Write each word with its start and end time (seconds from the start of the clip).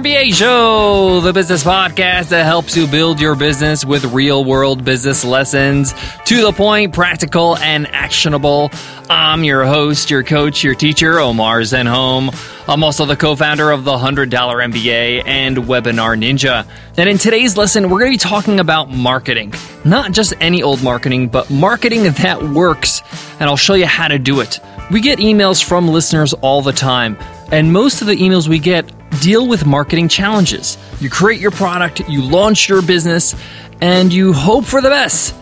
MBA 0.00 0.34
Show, 0.34 1.20
the 1.20 1.32
business 1.32 1.62
podcast 1.62 2.30
that 2.30 2.44
helps 2.44 2.76
you 2.76 2.88
build 2.88 3.20
your 3.20 3.36
business 3.36 3.84
with 3.84 4.04
real 4.06 4.44
world 4.44 4.84
business 4.84 5.24
lessons 5.24 5.94
to 6.24 6.42
the 6.42 6.50
point, 6.50 6.92
practical, 6.92 7.56
and 7.58 7.86
actionable. 7.86 8.72
I'm 9.08 9.44
your 9.44 9.64
host, 9.64 10.10
your 10.10 10.24
coach, 10.24 10.64
your 10.64 10.74
teacher, 10.74 11.20
Omar 11.20 11.60
Zenhom. 11.60 12.34
I'm 12.68 12.82
also 12.82 13.06
the 13.06 13.16
co 13.16 13.36
founder 13.36 13.70
of 13.70 13.84
the 13.84 13.96
$100 13.96 14.30
MBA 14.30 15.22
and 15.26 15.58
Webinar 15.58 16.18
Ninja. 16.18 16.66
And 16.96 17.08
in 17.08 17.16
today's 17.16 17.56
lesson, 17.56 17.84
we're 17.88 18.00
going 18.00 18.12
to 18.12 18.18
be 18.18 18.28
talking 18.28 18.58
about 18.58 18.90
marketing. 18.90 19.54
Not 19.84 20.10
just 20.10 20.34
any 20.40 20.62
old 20.62 20.82
marketing, 20.82 21.28
but 21.28 21.50
marketing 21.50 22.02
that 22.02 22.42
works. 22.42 23.02
And 23.38 23.48
I'll 23.48 23.56
show 23.56 23.74
you 23.74 23.86
how 23.86 24.08
to 24.08 24.18
do 24.18 24.40
it. 24.40 24.58
We 24.90 25.00
get 25.00 25.18
emails 25.18 25.62
from 25.64 25.88
listeners 25.88 26.32
all 26.34 26.62
the 26.62 26.72
time, 26.72 27.16
and 27.50 27.72
most 27.72 28.00
of 28.00 28.06
the 28.06 28.16
emails 28.16 28.48
we 28.48 28.58
get 28.58 28.90
deal 29.20 29.46
with 29.46 29.66
marketing 29.66 30.08
challenges. 30.08 30.78
You 31.00 31.10
create 31.10 31.40
your 31.40 31.50
product, 31.50 32.00
you 32.08 32.22
launch 32.22 32.68
your 32.68 32.82
business, 32.82 33.34
and 33.80 34.12
you 34.12 34.32
hope 34.32 34.64
for 34.64 34.80
the 34.80 34.88
best. 34.88 35.34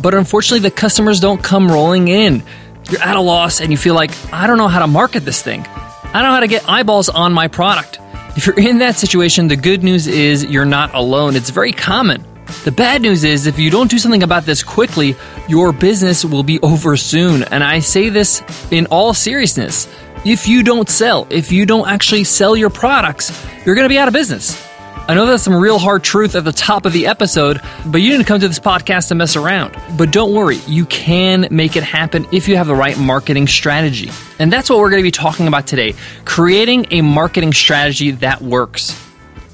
But 0.00 0.14
unfortunately, 0.14 0.60
the 0.60 0.74
customers 0.74 1.20
don't 1.20 1.42
come 1.42 1.70
rolling 1.70 2.08
in. 2.08 2.42
You're 2.90 3.02
at 3.02 3.16
a 3.16 3.20
loss 3.20 3.60
and 3.60 3.70
you 3.70 3.76
feel 3.76 3.94
like, 3.94 4.10
I 4.32 4.46
don't 4.46 4.58
know 4.58 4.68
how 4.68 4.80
to 4.80 4.86
market 4.86 5.20
this 5.20 5.42
thing. 5.42 5.60
I 5.62 6.12
don't 6.14 6.22
know 6.22 6.32
how 6.32 6.40
to 6.40 6.48
get 6.48 6.68
eyeballs 6.68 7.08
on 7.08 7.32
my 7.32 7.48
product. 7.48 7.98
If 8.36 8.46
you're 8.46 8.58
in 8.58 8.78
that 8.78 8.96
situation, 8.96 9.48
the 9.48 9.56
good 9.56 9.82
news 9.82 10.06
is 10.06 10.44
you're 10.44 10.64
not 10.64 10.94
alone. 10.94 11.36
It's 11.36 11.50
very 11.50 11.72
common. 11.72 12.24
The 12.64 12.72
bad 12.72 13.00
news 13.02 13.22
is 13.22 13.46
if 13.46 13.58
you 13.58 13.70
don't 13.70 13.90
do 13.90 13.98
something 13.98 14.22
about 14.22 14.44
this 14.44 14.62
quickly, 14.62 15.14
your 15.48 15.72
business 15.72 16.24
will 16.24 16.42
be 16.42 16.58
over 16.60 16.96
soon. 16.96 17.44
And 17.44 17.62
I 17.62 17.78
say 17.78 18.08
this 18.08 18.42
in 18.70 18.86
all 18.86 19.14
seriousness 19.14 19.88
if 20.24 20.46
you 20.46 20.62
don't 20.62 20.88
sell, 20.88 21.26
if 21.30 21.50
you 21.50 21.64
don't 21.64 21.88
actually 21.88 22.24
sell 22.24 22.56
your 22.56 22.70
products, 22.70 23.30
you're 23.64 23.74
going 23.74 23.86
to 23.86 23.88
be 23.88 23.98
out 23.98 24.08
of 24.08 24.14
business. 24.14 24.66
I 25.08 25.14
know 25.14 25.26
that's 25.26 25.42
some 25.42 25.56
real 25.56 25.78
hard 25.78 26.04
truth 26.04 26.36
at 26.36 26.44
the 26.44 26.52
top 26.52 26.84
of 26.84 26.92
the 26.92 27.06
episode, 27.06 27.60
but 27.86 28.02
you 28.02 28.10
didn't 28.10 28.26
come 28.26 28.38
to 28.38 28.46
this 28.46 28.60
podcast 28.60 29.08
to 29.08 29.14
mess 29.14 29.34
around. 29.34 29.74
But 29.96 30.12
don't 30.12 30.32
worry, 30.34 30.58
you 30.68 30.84
can 30.84 31.48
make 31.50 31.74
it 31.74 31.82
happen 31.82 32.26
if 32.32 32.48
you 32.48 32.56
have 32.56 32.66
the 32.66 32.74
right 32.74 32.96
marketing 32.98 33.48
strategy. 33.48 34.10
And 34.38 34.52
that's 34.52 34.68
what 34.68 34.78
we're 34.78 34.90
going 34.90 35.02
to 35.02 35.06
be 35.06 35.10
talking 35.10 35.48
about 35.48 35.66
today 35.66 35.94
creating 36.26 36.86
a 36.90 37.00
marketing 37.00 37.52
strategy 37.52 38.12
that 38.12 38.42
works. 38.42 38.96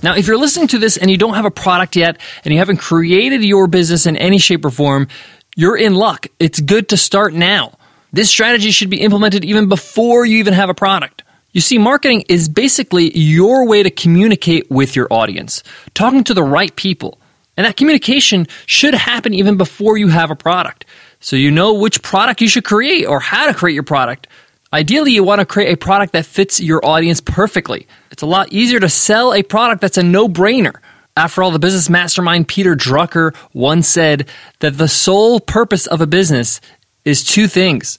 Now, 0.03 0.15
if 0.15 0.27
you're 0.27 0.37
listening 0.37 0.69
to 0.69 0.79
this 0.79 0.97
and 0.97 1.11
you 1.11 1.17
don't 1.17 1.35
have 1.35 1.47
a 1.47 1.51
product 1.51 1.97
yet 1.97 2.21
and 2.45 2.53
you 2.53 2.59
haven't 2.59 2.79
created 2.79 3.43
your 3.43 3.67
business 3.67 4.05
in 4.05 4.17
any 4.17 4.39
shape 4.39 4.65
or 4.65 4.71
form, 4.71 5.09
you're 5.57 5.77
in 5.77 5.95
luck. 5.95 6.27
It's 6.39 6.61
good 6.61 6.91
to 6.91 6.97
start 6.97 7.33
now. 7.33 7.79
This 8.13 8.31
strategy 8.31 8.71
should 8.71 8.91
be 8.91 9.01
implemented 9.01 9.45
even 9.45 9.69
before 9.69 10.25
you 10.25 10.39
even 10.39 10.55
have 10.55 10.69
a 10.69 10.75
product. 10.75 11.23
You 11.53 11.61
see, 11.61 11.79
marketing 11.79 12.25
is 12.29 12.49
basically 12.49 13.17
your 13.17 13.67
way 13.67 13.83
to 13.83 13.91
communicate 13.91 14.71
with 14.71 14.95
your 14.95 15.09
audience, 15.11 15.63
talking 15.95 16.23
to 16.25 16.35
the 16.35 16.43
right 16.43 16.75
people. 16.77 17.19
And 17.57 17.65
that 17.65 17.77
communication 17.77 18.47
should 18.67 18.95
happen 18.95 19.33
even 19.33 19.57
before 19.57 19.97
you 19.97 20.09
have 20.09 20.31
a 20.31 20.37
product. 20.37 20.85
So 21.21 21.37
you 21.37 21.51
know 21.51 21.75
which 21.75 22.03
product 22.03 22.41
you 22.43 22.49
should 22.49 22.65
create 22.65 23.07
or 23.07 23.21
how 23.21 23.47
to 23.47 23.55
create 23.55 23.75
your 23.75 23.83
product. 23.83 24.27
Ideally, 24.73 25.13
you 25.13 25.25
want 25.25 25.41
to 25.41 25.47
create 25.47 25.73
a 25.73 25.77
product 25.77 26.13
that 26.13 26.27
fits 26.27 26.61
your 26.61 26.85
audience 26.85 27.21
perfectly. 27.21 27.87
It's 28.11 28.23
a 28.23 28.27
lot 28.27 28.53
easier 28.53 28.81
to 28.81 28.91
sell 28.91 29.33
a 29.33 29.43
product 29.43 29.81
that's 29.81 29.97
a 29.97 30.03
no 30.03 30.29
brainer. 30.29 30.75
After 31.17 31.43
all, 31.43 31.51
the 31.51 31.59
business 31.59 31.89
mastermind 31.89 32.47
Peter 32.47 32.77
Drucker 32.77 33.35
once 33.55 33.89
said 33.89 34.29
that 34.59 34.77
the 34.77 34.89
sole 34.89 35.41
purpose 35.41 35.87
of 35.87 36.03
a 36.03 36.07
business 36.07 36.61
is 37.07 37.25
two 37.25 37.49
things 37.49 37.99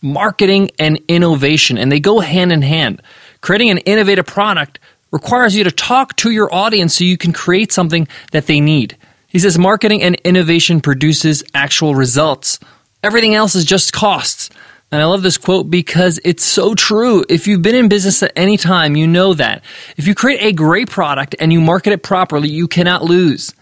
marketing 0.00 0.70
and 0.78 1.00
innovation, 1.08 1.78
and 1.78 1.90
they 1.90 2.00
go 2.00 2.20
hand 2.20 2.52
in 2.52 2.62
hand. 2.62 3.00
Creating 3.40 3.70
an 3.70 3.78
innovative 3.78 4.26
product 4.26 4.78
requires 5.12 5.54
you 5.54 5.64
to 5.64 5.70
talk 5.70 6.16
to 6.16 6.30
your 6.30 6.52
audience 6.52 6.96
so 6.96 7.04
you 7.04 7.16
can 7.16 7.32
create 7.32 7.72
something 7.72 8.08
that 8.32 8.46
they 8.46 8.60
need. 8.60 8.96
He 9.28 9.38
says 9.38 9.58
marketing 9.58 10.02
and 10.02 10.16
innovation 10.24 10.80
produces 10.80 11.44
actual 11.54 11.94
results. 11.94 12.58
Everything 13.02 13.34
else 13.34 13.54
is 13.54 13.64
just 13.64 13.92
costs. 13.92 14.50
And 14.90 15.00
I 15.00 15.06
love 15.06 15.22
this 15.22 15.38
quote 15.38 15.70
because 15.70 16.20
it's 16.24 16.44
so 16.44 16.74
true. 16.74 17.24
If 17.28 17.46
you've 17.46 17.62
been 17.62 17.74
in 17.74 17.88
business 17.88 18.22
at 18.22 18.32
any 18.36 18.58
time, 18.58 18.94
you 18.94 19.06
know 19.06 19.32
that. 19.34 19.62
If 19.96 20.06
you 20.06 20.14
create 20.14 20.42
a 20.42 20.52
great 20.52 20.90
product 20.90 21.34
and 21.40 21.52
you 21.52 21.60
market 21.60 21.92
it 21.92 22.02
properly, 22.02 22.50
you 22.50 22.68
cannot 22.68 23.02
lose. 23.02 23.54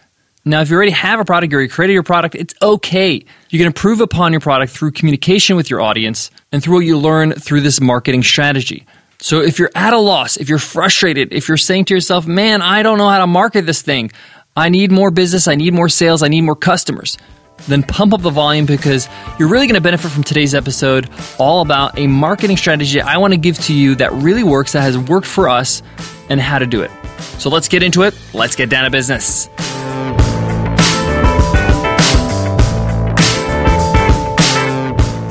Now, 0.44 0.62
if 0.62 0.70
you 0.70 0.76
already 0.76 0.90
have 0.92 1.20
a 1.20 1.24
product 1.24 1.52
or 1.52 1.62
you 1.62 1.68
created 1.68 1.92
your 1.92 2.02
product, 2.02 2.34
it's 2.34 2.54
okay. 2.60 3.24
You 3.50 3.58
can 3.58 3.66
improve 3.66 4.00
upon 4.00 4.32
your 4.32 4.40
product 4.40 4.72
through 4.72 4.92
communication 4.92 5.56
with 5.56 5.70
your 5.70 5.80
audience 5.80 6.30
and 6.52 6.62
through 6.62 6.76
what 6.76 6.86
you 6.86 6.96
learn 6.96 7.32
through 7.32 7.62
this 7.62 7.80
marketing 7.80 8.22
strategy. 8.22 8.86
So 9.18 9.40
if 9.40 9.58
you're 9.58 9.72
at 9.74 9.92
a 9.92 9.98
loss, 9.98 10.36
if 10.36 10.48
you're 10.48 10.60
frustrated, 10.60 11.32
if 11.32 11.48
you're 11.48 11.56
saying 11.56 11.86
to 11.86 11.94
yourself, 11.94 12.28
man, 12.28 12.62
I 12.62 12.84
don't 12.84 12.96
know 12.96 13.08
how 13.08 13.18
to 13.18 13.26
market 13.26 13.66
this 13.66 13.82
thing, 13.82 14.12
I 14.56 14.68
need 14.68 14.92
more 14.92 15.10
business, 15.10 15.48
I 15.48 15.56
need 15.56 15.74
more 15.74 15.88
sales, 15.88 16.22
I 16.22 16.28
need 16.28 16.42
more 16.42 16.54
customers, 16.54 17.18
then 17.66 17.82
pump 17.82 18.14
up 18.14 18.22
the 18.22 18.30
volume 18.30 18.66
because 18.66 19.08
you're 19.40 19.48
really 19.48 19.66
going 19.66 19.74
to 19.74 19.80
benefit 19.80 20.12
from 20.12 20.22
today's 20.22 20.54
episode 20.54 21.10
all 21.40 21.60
about 21.60 21.98
a 21.98 22.06
marketing 22.06 22.56
strategy 22.56 23.00
I 23.00 23.16
want 23.16 23.32
to 23.32 23.36
give 23.36 23.58
to 23.64 23.74
you 23.74 23.96
that 23.96 24.12
really 24.12 24.44
works, 24.44 24.72
that 24.74 24.82
has 24.82 24.96
worked 24.96 25.26
for 25.26 25.48
us, 25.48 25.82
and 26.28 26.40
how 26.40 26.60
to 26.60 26.66
do 26.66 26.82
it. 26.82 26.90
So 27.38 27.50
let's 27.50 27.66
get 27.66 27.82
into 27.82 28.02
it. 28.02 28.14
Let's 28.32 28.54
get 28.54 28.70
down 28.70 28.84
to 28.84 28.90
business. 28.90 29.48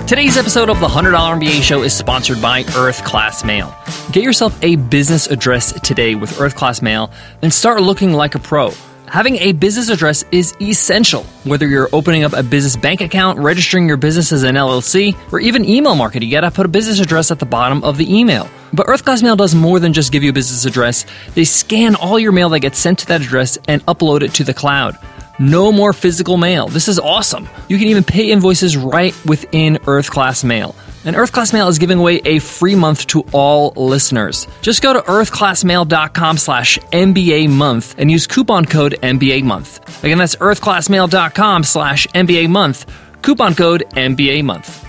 Today's 0.09 0.37
episode 0.37 0.71
of 0.71 0.79
the 0.79 0.87
$100 0.87 1.13
MBA 1.39 1.61
Show 1.61 1.83
is 1.83 1.95
sponsored 1.95 2.41
by 2.41 2.63
Earth 2.75 3.03
Class 3.05 3.43
Mail. 3.43 3.75
Get 4.11 4.23
yourself 4.23 4.57
a 4.63 4.75
business 4.75 5.27
address 5.27 5.71
today 5.81 6.15
with 6.15 6.41
Earth 6.41 6.55
Class 6.55 6.81
Mail 6.81 7.11
and 7.43 7.53
start 7.53 7.83
looking 7.83 8.13
like 8.13 8.33
a 8.33 8.39
pro. 8.39 8.71
Having 9.05 9.35
a 9.35 9.51
business 9.51 9.89
address 9.89 10.25
is 10.31 10.55
essential, 10.59 11.21
whether 11.43 11.67
you're 11.67 11.89
opening 11.93 12.23
up 12.23 12.33
a 12.33 12.41
business 12.41 12.75
bank 12.75 13.01
account, 13.01 13.37
registering 13.37 13.87
your 13.87 13.97
business 13.97 14.31
as 14.31 14.41
an 14.41 14.55
LLC, 14.55 15.15
or 15.31 15.39
even 15.39 15.63
email 15.63 15.93
marketing. 15.93 16.27
You 16.27 16.33
gotta 16.35 16.49
put 16.49 16.65
a 16.65 16.69
business 16.69 16.99
address 16.99 17.29
at 17.29 17.37
the 17.37 17.45
bottom 17.45 17.83
of 17.83 17.97
the 17.97 18.11
email. 18.11 18.49
But 18.73 18.89
Earth 18.89 19.05
Class 19.05 19.21
Mail 19.21 19.35
does 19.35 19.53
more 19.53 19.79
than 19.79 19.93
just 19.93 20.11
give 20.11 20.23
you 20.23 20.31
a 20.31 20.33
business 20.33 20.65
address. 20.65 21.05
They 21.35 21.43
scan 21.43 21.93
all 21.93 22.17
your 22.17 22.31
mail 22.31 22.49
that 22.49 22.61
gets 22.61 22.79
sent 22.79 22.97
to 22.99 23.05
that 23.09 23.21
address 23.21 23.59
and 23.67 23.85
upload 23.85 24.23
it 24.23 24.33
to 24.33 24.43
the 24.43 24.55
cloud. 24.55 24.97
No 25.39 25.71
more 25.71 25.93
physical 25.93 26.35
mail. 26.35 26.67
This 26.67 26.89
is 26.89 26.99
awesome. 26.99 27.47
You 27.69 27.77
can 27.77 27.87
even 27.87 28.03
pay 28.03 28.29
invoices 28.29 28.75
right 28.75 29.15
within 29.25 29.79
Earth 29.87 30.11
Class 30.11 30.43
Mail. 30.43 30.75
And 31.05 31.15
Earth 31.15 31.31
Class 31.31 31.53
Mail 31.53 31.69
is 31.69 31.79
giving 31.79 31.97
away 31.97 32.17
a 32.25 32.39
free 32.39 32.75
month 32.75 33.07
to 33.07 33.21
all 33.31 33.71
listeners. 33.77 34.47
Just 34.61 34.81
go 34.81 34.91
to 34.91 34.99
earthclassmail.com 34.99 36.37
slash 36.37 36.77
MBA 36.91 37.49
month 37.49 37.95
and 37.97 38.11
use 38.11 38.27
coupon 38.27 38.65
code 38.65 38.97
MBA 39.01 39.43
month. 39.43 40.03
Again, 40.03 40.17
that's 40.17 40.35
earthclassmail.com 40.35 41.63
slash 41.63 42.05
MBA 42.07 42.49
month. 42.49 42.91
Coupon 43.21 43.55
code 43.55 43.85
MBA 43.91 44.43
month. 44.43 44.85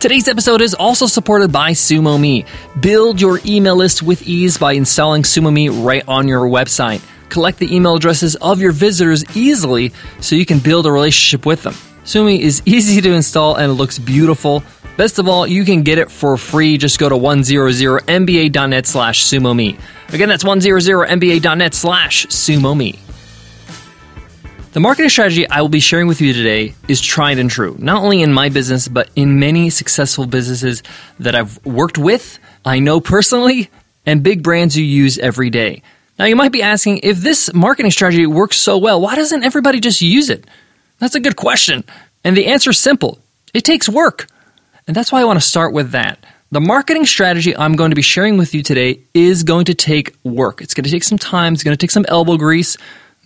Today's 0.00 0.28
episode 0.28 0.62
is 0.62 0.72
also 0.72 1.04
supported 1.04 1.52
by 1.52 1.72
SumoMe. 1.72 2.46
Build 2.80 3.20
your 3.20 3.38
email 3.44 3.76
list 3.76 4.02
with 4.02 4.22
ease 4.22 4.56
by 4.56 4.72
installing 4.72 5.24
SumoMe 5.24 5.84
right 5.84 6.04
on 6.08 6.26
your 6.26 6.48
website 6.48 7.02
collect 7.30 7.58
the 7.58 7.74
email 7.74 7.94
addresses 7.94 8.36
of 8.36 8.60
your 8.60 8.72
visitors 8.72 9.24
easily 9.36 9.92
so 10.20 10.36
you 10.36 10.44
can 10.44 10.58
build 10.58 10.86
a 10.86 10.92
relationship 10.92 11.46
with 11.46 11.62
them. 11.62 11.74
SumoMe 12.04 12.40
is 12.40 12.62
easy 12.66 13.00
to 13.00 13.12
install 13.12 13.56
and 13.56 13.70
it 13.70 13.74
looks 13.74 13.98
beautiful. 13.98 14.62
Best 14.96 15.18
of 15.18 15.28
all, 15.28 15.46
you 15.46 15.64
can 15.64 15.82
get 15.82 15.98
it 15.98 16.10
for 16.10 16.36
free. 16.36 16.76
Just 16.76 16.98
go 16.98 17.08
to 17.08 17.14
100mba.net 17.14 18.86
slash 18.86 19.24
sumome. 19.24 19.80
Again, 20.12 20.28
that's 20.28 20.44
100mba.net 20.44 21.74
slash 21.74 22.26
sumome. 22.26 22.98
The 24.72 24.80
marketing 24.80 25.08
strategy 25.08 25.48
I 25.48 25.62
will 25.62 25.68
be 25.68 25.80
sharing 25.80 26.06
with 26.06 26.20
you 26.20 26.32
today 26.32 26.74
is 26.86 27.00
tried 27.00 27.38
and 27.38 27.50
true, 27.50 27.76
not 27.80 28.04
only 28.04 28.22
in 28.22 28.32
my 28.32 28.50
business, 28.50 28.86
but 28.86 29.10
in 29.16 29.40
many 29.40 29.68
successful 29.68 30.26
businesses 30.26 30.84
that 31.18 31.34
I've 31.34 31.64
worked 31.66 31.98
with, 31.98 32.38
I 32.64 32.78
know 32.78 33.00
personally, 33.00 33.68
and 34.06 34.22
big 34.22 34.44
brands 34.44 34.76
you 34.76 34.84
use 34.84 35.18
every 35.18 35.50
day. 35.50 35.82
Now, 36.20 36.26
you 36.26 36.36
might 36.36 36.52
be 36.52 36.60
asking 36.60 37.00
if 37.02 37.16
this 37.16 37.50
marketing 37.54 37.90
strategy 37.90 38.26
works 38.26 38.58
so 38.58 38.76
well, 38.76 39.00
why 39.00 39.16
doesn't 39.16 39.42
everybody 39.42 39.80
just 39.80 40.02
use 40.02 40.28
it? 40.28 40.46
That's 40.98 41.14
a 41.14 41.20
good 41.20 41.34
question. 41.34 41.82
And 42.22 42.36
the 42.36 42.48
answer 42.48 42.68
is 42.68 42.78
simple 42.78 43.20
it 43.54 43.64
takes 43.64 43.88
work. 43.88 44.26
And 44.86 44.94
that's 44.94 45.10
why 45.10 45.22
I 45.22 45.24
want 45.24 45.38
to 45.38 45.46
start 45.46 45.72
with 45.72 45.92
that. 45.92 46.22
The 46.50 46.60
marketing 46.60 47.06
strategy 47.06 47.56
I'm 47.56 47.72
going 47.72 47.90
to 47.90 47.96
be 47.96 48.02
sharing 48.02 48.36
with 48.36 48.54
you 48.54 48.62
today 48.62 49.00
is 49.14 49.44
going 49.44 49.64
to 49.64 49.74
take 49.74 50.14
work. 50.22 50.60
It's 50.60 50.74
going 50.74 50.84
to 50.84 50.90
take 50.90 51.04
some 51.04 51.16
time, 51.16 51.54
it's 51.54 51.62
going 51.62 51.74
to 51.74 51.82
take 51.82 51.90
some 51.90 52.04
elbow 52.06 52.36
grease, 52.36 52.76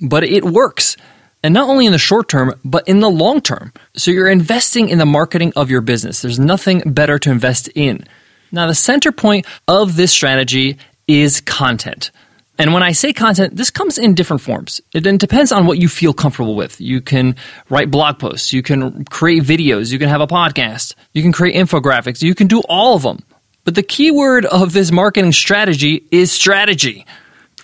but 0.01 0.23
it 0.23 0.45
works. 0.45 0.97
And 1.43 1.53
not 1.53 1.69
only 1.69 1.87
in 1.87 1.93
the 1.93 1.99
short 1.99 2.29
term, 2.29 2.55
but 2.65 2.87
in 2.87 3.01
the 3.01 3.11
long 3.11 3.41
term. 3.41 3.73
So 3.97 4.13
you're 4.13 4.29
investing 4.29 4.89
in 4.89 4.99
the 4.99 5.05
marketing 5.05 5.53
of 5.57 5.69
your 5.69 5.81
business. 5.81 6.23
There's 6.23 6.39
nothing 6.39 6.81
better 6.87 7.19
to 7.19 7.33
invest 7.33 7.67
in. 7.75 8.07
Now, 8.53 8.69
the 8.69 8.75
center 8.77 9.11
point 9.11 9.47
of 9.67 9.97
this 9.97 10.13
strategy 10.13 10.79
is 11.09 11.41
content. 11.41 12.13
And 12.57 12.73
when 12.73 12.85
I 12.85 12.93
say 12.93 13.13
content, 13.13 13.57
this 13.57 13.71
comes 13.71 13.99
in 13.99 14.15
different 14.15 14.41
forms. 14.41 14.81
It 14.93 15.01
depends 15.19 15.51
on 15.51 15.67
what 15.67 15.79
you 15.79 15.89
feel 15.89 16.13
comfortable 16.13 16.55
with. 16.55 16.81
You 16.81 17.01
can 17.01 17.35
write 17.69 17.91
blog 17.91 18.21
posts, 18.21 18.53
you 18.53 18.63
can 18.63 19.05
create 19.07 19.43
videos, 19.43 19.93
you 19.93 19.99
can 19.99 20.09
have 20.09 20.21
a 20.21 20.27
podcast, 20.29 20.95
you 21.13 21.23
can 21.23 21.33
create 21.33 21.57
infographics, 21.57 22.23
you 22.23 22.35
can 22.35 22.47
do 22.47 22.61
all 22.69 22.95
of 22.95 23.03
them. 23.03 23.19
But 23.65 23.75
the 23.75 23.83
key 23.83 24.11
word 24.13 24.47
of 24.47 24.73
this 24.73 24.93
marketing 24.93 25.33
strategy 25.33 26.07
is 26.13 26.31
strategy. 26.31 27.07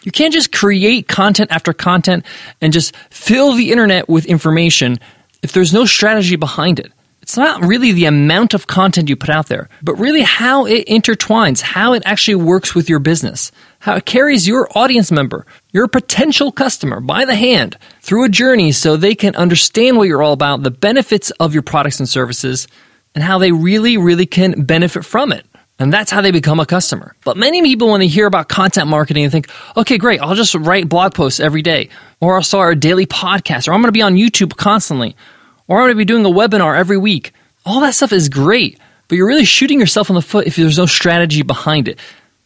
You 0.03 0.11
can't 0.11 0.33
just 0.33 0.51
create 0.51 1.07
content 1.07 1.53
after 1.53 1.73
content 1.73 2.25
and 2.61 2.73
just 2.73 2.97
fill 3.11 3.53
the 3.53 3.71
internet 3.71 4.09
with 4.09 4.27
information 4.27 4.99
if 5.43 5.53
there's 5.53 5.73
no 5.73 5.85
strategy 5.85 6.37
behind 6.37 6.81
it. 6.81 6.91
It's 7.23 7.37
not 7.37 7.65
really 7.65 7.93
the 7.93 8.07
amount 8.07 8.55
of 8.55 8.67
content 8.67 9.09
you 9.09 9.15
put 9.15 9.31
out 9.31 9.47
there, 9.47 9.69
but 9.83 9.95
really 9.97 10.23
how 10.23 10.65
it 10.67 10.89
intertwines, 10.89 11.61
how 11.61 11.93
it 11.93 12.03
actually 12.07 12.37
works 12.37 12.75
with 12.75 12.89
your 12.89 12.99
business, 12.99 13.53
how 13.81 13.97
it 13.97 14.07
carries 14.07 14.47
your 14.47 14.69
audience 14.77 15.11
member, 15.11 15.47
your 15.73 15.89
potential 15.89 16.53
customer 16.53 17.01
by 17.01 17.25
the 17.25 17.35
hand 17.35 17.77
through 18.01 18.25
a 18.25 18.29
journey 18.29 18.73
so 18.73 18.97
they 18.97 19.15
can 19.15 19.35
understand 19.37 19.97
what 19.97 20.07
you're 20.07 20.23
all 20.23 20.33
about, 20.33 20.63
the 20.63 20.71
benefits 20.71 21.31
of 21.33 21.55
your 21.55 21.63
products 21.63 21.99
and 21.99 22.09
services, 22.09 22.69
and 23.15 23.25
how 23.25 23.39
they 23.39 23.53
really, 23.53 23.97
really 23.97 24.27
can 24.27 24.65
benefit 24.65 25.05
from 25.05 25.33
it. 25.33 25.45
And 25.79 25.91
that's 25.91 26.11
how 26.11 26.21
they 26.21 26.31
become 26.31 26.61
a 26.61 26.67
customer. 26.67 27.17
But 27.25 27.39
many 27.39 27.63
people, 27.63 27.91
when 27.91 28.01
they 28.01 28.07
hear 28.07 28.27
about 28.27 28.51
content 28.51 28.87
marketing, 28.87 29.25
they 29.25 29.31
think, 29.31 29.49
okay, 29.79 29.97
great, 29.97 30.21
I'll 30.21 30.35
just 30.35 30.55
write 30.55 30.91
blog 30.91 31.15
posts 31.15 31.41
every 31.41 31.63
day, 31.63 31.89
or 32.21 32.37
I'll 32.37 32.43
start 32.43 32.77
a 32.77 32.79
daily 32.79 33.07
podcast, 33.07 33.67
or 33.67 33.73
I'm 33.73 33.81
going 33.81 33.89
to 33.89 33.93
be 33.93 34.03
on 34.03 34.15
YouTube 34.15 34.57
constantly, 34.57 35.17
or 35.69 35.79
I'm 35.79 35.85
going 35.85 35.95
to 35.95 35.97
be 35.97 36.05
doing 36.05 36.27
a 36.27 36.29
webinar 36.29 36.79
every 36.79 36.99
week. 36.99 37.33
All 37.65 37.81
that 37.81 37.95
stuff 37.95 38.13
is 38.13 38.29
great, 38.29 38.79
but 39.09 39.17
you're 39.17 39.27
really 39.27 39.47
shooting 39.47 39.81
yourself 39.81 40.11
in 40.11 40.17
the 40.17 40.23
foot 40.23 40.47
if 40.47 40.57
there's 40.57 40.77
no 40.77 40.85
strategy 40.85 41.43
behind 41.43 41.89
it. 41.89 41.99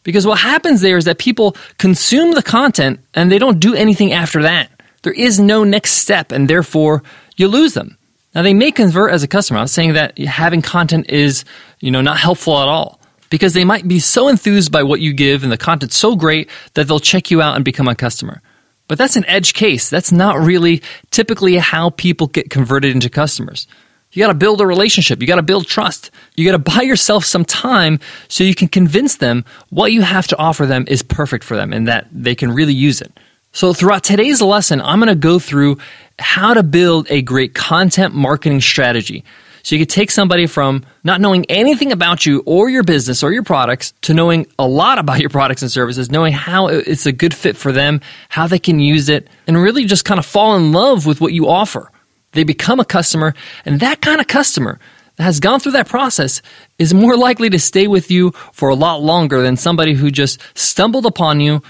Because 0.05 0.25
what 0.25 0.39
happens 0.39 0.79
there 0.79 0.97
is 0.97 1.05
that 1.05 1.17
people 1.17 1.57
consume 1.77 2.31
the 2.31 2.43
content 2.43 3.01
and 3.13 3.29
they 3.29 3.39
don't 3.39 3.59
do 3.59 3.73
anything 3.73 4.13
after 4.13 4.43
that. 4.43 4.69
There 5.01 5.11
is 5.11 5.39
no 5.39 5.63
next 5.63 5.91
step, 5.93 6.31
and 6.31 6.47
therefore 6.47 7.03
you 7.35 7.47
lose 7.47 7.73
them. 7.73 7.97
Now 8.33 8.43
they 8.43 8.53
may 8.53 8.71
convert 8.71 9.11
as 9.11 9.23
a 9.23 9.27
customer. 9.27 9.59
I'm 9.59 9.67
saying 9.67 9.93
that 9.93 10.17
having 10.17 10.61
content 10.61 11.09
is, 11.09 11.43
you 11.79 11.91
know, 11.91 12.01
not 12.01 12.17
helpful 12.17 12.57
at 12.59 12.67
all 12.67 12.99
because 13.29 13.53
they 13.53 13.65
might 13.65 13.87
be 13.87 13.99
so 13.99 14.27
enthused 14.27 14.71
by 14.71 14.83
what 14.83 15.01
you 15.01 15.13
give 15.13 15.43
and 15.43 15.51
the 15.51 15.57
content's 15.57 15.97
so 15.97 16.15
great 16.15 16.49
that 16.75 16.87
they'll 16.87 16.99
check 16.99 17.31
you 17.31 17.41
out 17.41 17.55
and 17.55 17.65
become 17.65 17.87
a 17.87 17.95
customer. 17.95 18.41
But 18.87 18.97
that's 18.97 19.15
an 19.15 19.25
edge 19.25 19.53
case. 19.53 19.89
That's 19.89 20.11
not 20.11 20.37
really 20.37 20.83
typically 21.09 21.57
how 21.57 21.89
people 21.89 22.27
get 22.27 22.49
converted 22.51 22.93
into 22.93 23.09
customers. 23.09 23.67
You 24.15 24.23
got 24.23 24.29
to 24.29 24.33
build 24.33 24.61
a 24.61 24.65
relationship. 24.65 25.19
You 25.19 25.27
got 25.27 25.35
to 25.35 25.43
build 25.43 25.67
trust. 25.67 26.09
You 26.35 26.45
got 26.49 26.53
to 26.53 26.77
buy 26.77 26.83
yourself 26.83 27.25
some 27.25 27.43
time 27.43 27.99
so 28.29 28.45
you 28.45 28.55
can 28.55 28.69
convince 28.69 29.17
them 29.17 29.43
what 29.69 29.91
you 29.91 30.01
have 30.01 30.25
to 30.27 30.37
offer 30.37 30.65
them 30.65 30.85
is 30.87 31.03
perfect 31.03 31.43
for 31.43 31.57
them 31.57 31.73
and 31.73 31.87
that 31.89 32.07
they 32.11 32.33
can 32.33 32.53
really 32.53 32.73
use 32.73 33.01
it. 33.01 33.11
So, 33.51 33.73
throughout 33.73 34.03
today's 34.03 34.41
lesson, 34.41 34.81
I'm 34.81 34.99
going 34.99 35.07
to 35.07 35.15
go 35.15 35.37
through 35.37 35.77
how 36.17 36.53
to 36.53 36.63
build 36.63 37.07
a 37.09 37.21
great 37.21 37.53
content 37.53 38.13
marketing 38.13 38.61
strategy 38.61 39.23
so 39.63 39.75
you 39.75 39.81
could 39.81 39.89
take 39.89 40.11
somebody 40.11 40.45
from 40.45 40.85
not 41.03 41.19
knowing 41.19 41.43
anything 41.45 41.91
about 41.91 42.25
you 42.25 42.43
or 42.45 42.69
your 42.69 42.83
business 42.83 43.23
or 43.23 43.33
your 43.33 43.43
products 43.43 43.93
to 44.03 44.13
knowing 44.13 44.45
a 44.59 44.67
lot 44.67 44.99
about 44.99 45.19
your 45.19 45.29
products 45.29 45.61
and 45.61 45.71
services, 45.71 46.11
knowing 46.11 46.33
how 46.33 46.67
it's 46.67 47.05
a 47.05 47.11
good 47.11 47.33
fit 47.33 47.57
for 47.57 47.71
them, 47.71 47.99
how 48.29 48.45
they 48.45 48.59
can 48.59 48.79
use 48.79 49.09
it, 49.09 49.27
and 49.47 49.57
really 49.57 49.85
just 49.85 50.05
kind 50.05 50.19
of 50.19 50.25
fall 50.25 50.55
in 50.55 50.71
love 50.71 51.05
with 51.05 51.19
what 51.19 51.33
you 51.33 51.49
offer. 51.49 51.91
They 52.35 52.43
become 52.43 52.79
a 52.79 52.85
customer, 52.85 53.33
and 53.65 53.79
that 53.79 54.01
kind 54.01 54.21
of 54.21 54.27
customer 54.27 54.79
that 55.15 55.23
has 55.23 55.39
gone 55.39 55.59
through 55.59 55.71
that 55.71 55.87
process 55.87 56.41
is 56.77 56.93
more 56.93 57.15
likely 57.15 57.49
to 57.49 57.59
stay 57.59 57.87
with 57.87 58.11
you 58.11 58.31
for 58.51 58.69
a 58.69 58.75
lot 58.75 59.01
longer 59.01 59.41
than 59.41 59.55
somebody 59.55 59.93
who 59.93 60.11
just 60.11 60.39
stumbled 60.53 61.05
upon 61.05 61.39
you, 61.39 61.63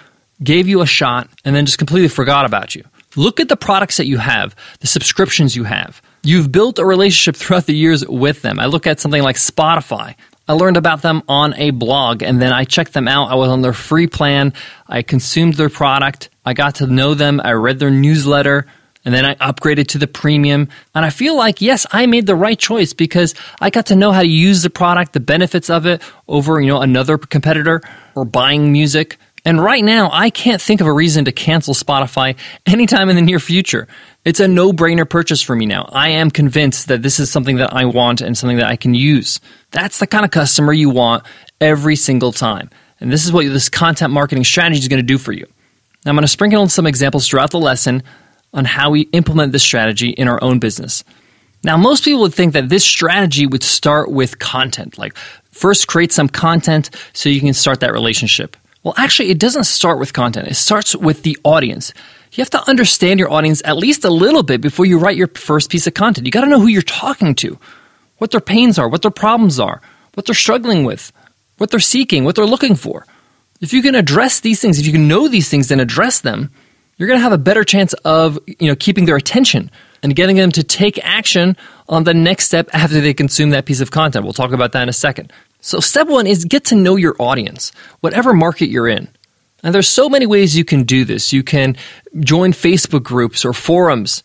gave 0.43 0.67
you 0.67 0.81
a 0.81 0.87
shot, 0.87 1.29
and 1.45 1.55
then 1.55 1.65
just 1.65 1.77
completely 1.77 2.07
forgot 2.07 2.45
about 2.45 2.75
you. 2.75 2.83
Look 3.15 3.39
at 3.39 3.47
the 3.47 3.55
products 3.55 3.97
that 3.97 4.07
you 4.07 4.17
have, 4.17 4.55
the 4.79 4.87
subscriptions 4.87 5.55
you 5.55 5.63
have. 5.63 6.01
You've 6.23 6.51
built 6.51 6.79
a 6.79 6.85
relationship 6.85 7.35
throughout 7.39 7.67
the 7.67 7.75
years 7.75 8.05
with 8.05 8.41
them. 8.41 8.59
I 8.59 8.65
look 8.65 8.87
at 8.87 8.99
something 8.99 9.21
like 9.21 9.35
Spotify. 9.35 10.15
I 10.47 10.53
learned 10.53 10.77
about 10.77 11.01
them 11.01 11.23
on 11.27 11.53
a 11.55 11.71
blog 11.71 12.21
and 12.21 12.41
then 12.41 12.53
I 12.53 12.65
checked 12.65 12.93
them 12.93 13.07
out. 13.07 13.31
I 13.31 13.35
was 13.35 13.49
on 13.49 13.61
their 13.61 13.73
free 13.73 14.07
plan. 14.07 14.53
I 14.87 15.01
consumed 15.01 15.55
their 15.55 15.69
product. 15.69 16.29
I 16.45 16.53
got 16.53 16.75
to 16.75 16.87
know 16.87 17.15
them. 17.15 17.41
I 17.43 17.53
read 17.53 17.79
their 17.79 17.89
newsletter 17.89 18.67
and 19.05 19.13
then 19.13 19.23
I 19.23 19.35
upgraded 19.35 19.87
to 19.89 19.99
the 19.99 20.07
premium. 20.07 20.67
And 20.95 21.05
I 21.05 21.11
feel 21.11 21.37
like, 21.37 21.61
yes, 21.61 21.85
I 21.91 22.07
made 22.07 22.25
the 22.25 22.35
right 22.35 22.57
choice 22.57 22.91
because 22.91 23.35
I 23.61 23.69
got 23.69 23.85
to 23.87 23.95
know 23.95 24.11
how 24.11 24.21
to 24.21 24.27
use 24.27 24.63
the 24.63 24.69
product, 24.71 25.13
the 25.13 25.19
benefits 25.19 25.69
of 25.69 25.85
it 25.85 26.01
over, 26.27 26.59
you 26.59 26.67
know, 26.67 26.81
another 26.81 27.19
competitor 27.19 27.81
or 28.15 28.25
buying 28.25 28.71
music. 28.71 29.17
And 29.45 29.63
right 29.63 29.83
now, 29.83 30.09
I 30.11 30.31
can't 30.31 30.59
think 30.59 30.81
of 30.81 30.87
a 30.87 30.91
reason 30.91 31.25
to 31.25 31.31
cancel 31.31 31.75
Spotify 31.75 32.35
anytime 32.65 33.09
in 33.09 33.15
the 33.15 33.21
near 33.21 33.39
future. 33.39 33.87
It's 34.25 34.39
a 34.39 34.47
no 34.47 34.73
brainer 34.73 35.07
purchase 35.07 35.43
for 35.43 35.55
me 35.55 35.67
now. 35.67 35.87
I 35.93 36.09
am 36.09 36.31
convinced 36.31 36.87
that 36.87 37.03
this 37.03 37.19
is 37.19 37.31
something 37.31 37.57
that 37.57 37.73
I 37.73 37.85
want 37.85 38.21
and 38.21 38.35
something 38.35 38.57
that 38.57 38.65
I 38.65 38.75
can 38.75 38.95
use. 38.95 39.39
That's 39.69 39.99
the 39.99 40.07
kind 40.07 40.25
of 40.25 40.31
customer 40.31 40.73
you 40.73 40.89
want 40.89 41.23
every 41.61 41.95
single 41.95 42.31
time. 42.31 42.71
And 42.99 43.11
this 43.11 43.23
is 43.23 43.31
what 43.31 43.45
this 43.45 43.69
content 43.69 44.11
marketing 44.11 44.45
strategy 44.45 44.79
is 44.79 44.87
going 44.87 44.97
to 45.01 45.03
do 45.03 45.19
for 45.19 45.31
you. 45.31 45.45
Now, 46.05 46.11
I'm 46.11 46.15
going 46.15 46.23
to 46.23 46.27
sprinkle 46.27 46.63
in 46.63 46.69
some 46.69 46.87
examples 46.87 47.27
throughout 47.27 47.51
the 47.51 47.59
lesson 47.59 48.01
on 48.55 48.65
how 48.65 48.89
we 48.89 49.01
implement 49.11 49.51
this 49.51 49.61
strategy 49.61 50.09
in 50.09 50.27
our 50.27 50.41
own 50.41 50.57
business. 50.57 51.03
Now, 51.63 51.77
most 51.77 52.03
people 52.03 52.21
would 52.21 52.33
think 52.33 52.53
that 52.53 52.69
this 52.69 52.85
strategy 52.85 53.45
would 53.45 53.63
start 53.63 54.09
with 54.09 54.39
content, 54.39 54.97
like 54.97 55.15
first 55.51 55.87
create 55.87 56.11
some 56.11 56.29
content 56.29 56.89
so 57.13 57.29
you 57.29 57.41
can 57.41 57.53
start 57.53 57.81
that 57.81 57.91
relationship. 57.91 58.55
Well, 58.83 58.93
actually, 58.97 59.29
it 59.29 59.39
doesn't 59.39 59.63
start 59.65 59.99
with 59.99 60.13
content. 60.13 60.47
It 60.47 60.55
starts 60.55 60.95
with 60.95 61.23
the 61.23 61.37
audience. 61.43 61.91
You 62.33 62.41
have 62.41 62.51
to 62.51 62.69
understand 62.69 63.19
your 63.19 63.31
audience 63.31 63.61
at 63.65 63.77
least 63.77 64.05
a 64.05 64.09
little 64.09 64.43
bit 64.43 64.61
before 64.61 64.85
you 64.85 64.99
write 64.99 65.17
your 65.17 65.27
first 65.29 65.69
piece 65.69 65.87
of 65.87 65.93
content. 65.93 66.25
You 66.25 66.31
got 66.31 66.41
to 66.41 66.49
know 66.49 66.59
who 66.59 66.67
you're 66.67 66.81
talking 66.81 67.33
to, 67.35 67.57
what 68.17 68.31
their 68.31 68.41
pains 68.41 68.77
are, 68.77 68.87
what 68.87 69.01
their 69.01 69.11
problems 69.11 69.59
are, 69.59 69.81
what 70.13 70.25
they're 70.25 70.35
struggling 70.35 70.83
with, 70.83 71.11
what 71.57 71.71
they're 71.71 71.79
seeking, 71.79 72.25
what 72.25 72.35
they're 72.35 72.45
looking 72.45 72.75
for. 72.75 73.07
If 73.59 73.73
you 73.73 73.81
can 73.81 73.95
address 73.95 74.41
these 74.41 74.61
things, 74.61 74.79
if 74.79 74.85
you 74.85 74.91
can 74.91 75.07
know 75.07 75.27
these 75.27 75.49
things 75.49 75.71
and 75.71 75.81
address 75.81 76.19
them, 76.19 76.51
you're 76.97 77.07
going 77.07 77.19
to 77.19 77.23
have 77.23 77.31
a 77.31 77.37
better 77.37 77.63
chance 77.63 77.93
of, 78.05 78.39
you 78.47 78.67
know, 78.67 78.75
keeping 78.75 79.05
their 79.05 79.15
attention 79.15 79.69
and 80.01 80.15
getting 80.15 80.35
them 80.35 80.51
to 80.51 80.63
take 80.63 80.99
action 81.03 81.57
on 81.89 82.03
the 82.03 82.13
next 82.13 82.45
step 82.45 82.69
after 82.73 83.01
they 83.01 83.13
consume 83.13 83.49
that 83.51 83.65
piece 83.65 83.81
of 83.81 83.91
content. 83.91 84.23
We'll 84.23 84.33
talk 84.33 84.51
about 84.51 84.71
that 84.73 84.83
in 84.83 84.89
a 84.89 84.93
second. 84.93 85.31
So, 85.61 85.79
step 85.79 86.07
one 86.07 86.27
is 86.27 86.45
get 86.45 86.65
to 86.65 86.75
know 86.75 86.95
your 86.95 87.15
audience, 87.19 87.71
whatever 88.01 88.33
market 88.33 88.67
you're 88.67 88.87
in. 88.87 89.07
And 89.63 89.73
there's 89.73 89.87
so 89.87 90.09
many 90.09 90.27
ways 90.27 90.55
you 90.55 90.63
can 90.63 90.83
do 90.83 91.05
this. 91.05 91.33
You 91.33 91.41
can 91.41 91.75
join 92.19 92.51
Facebook 92.51 93.01
groups 93.01 93.43
or 93.43 93.51
forums. 93.51 94.21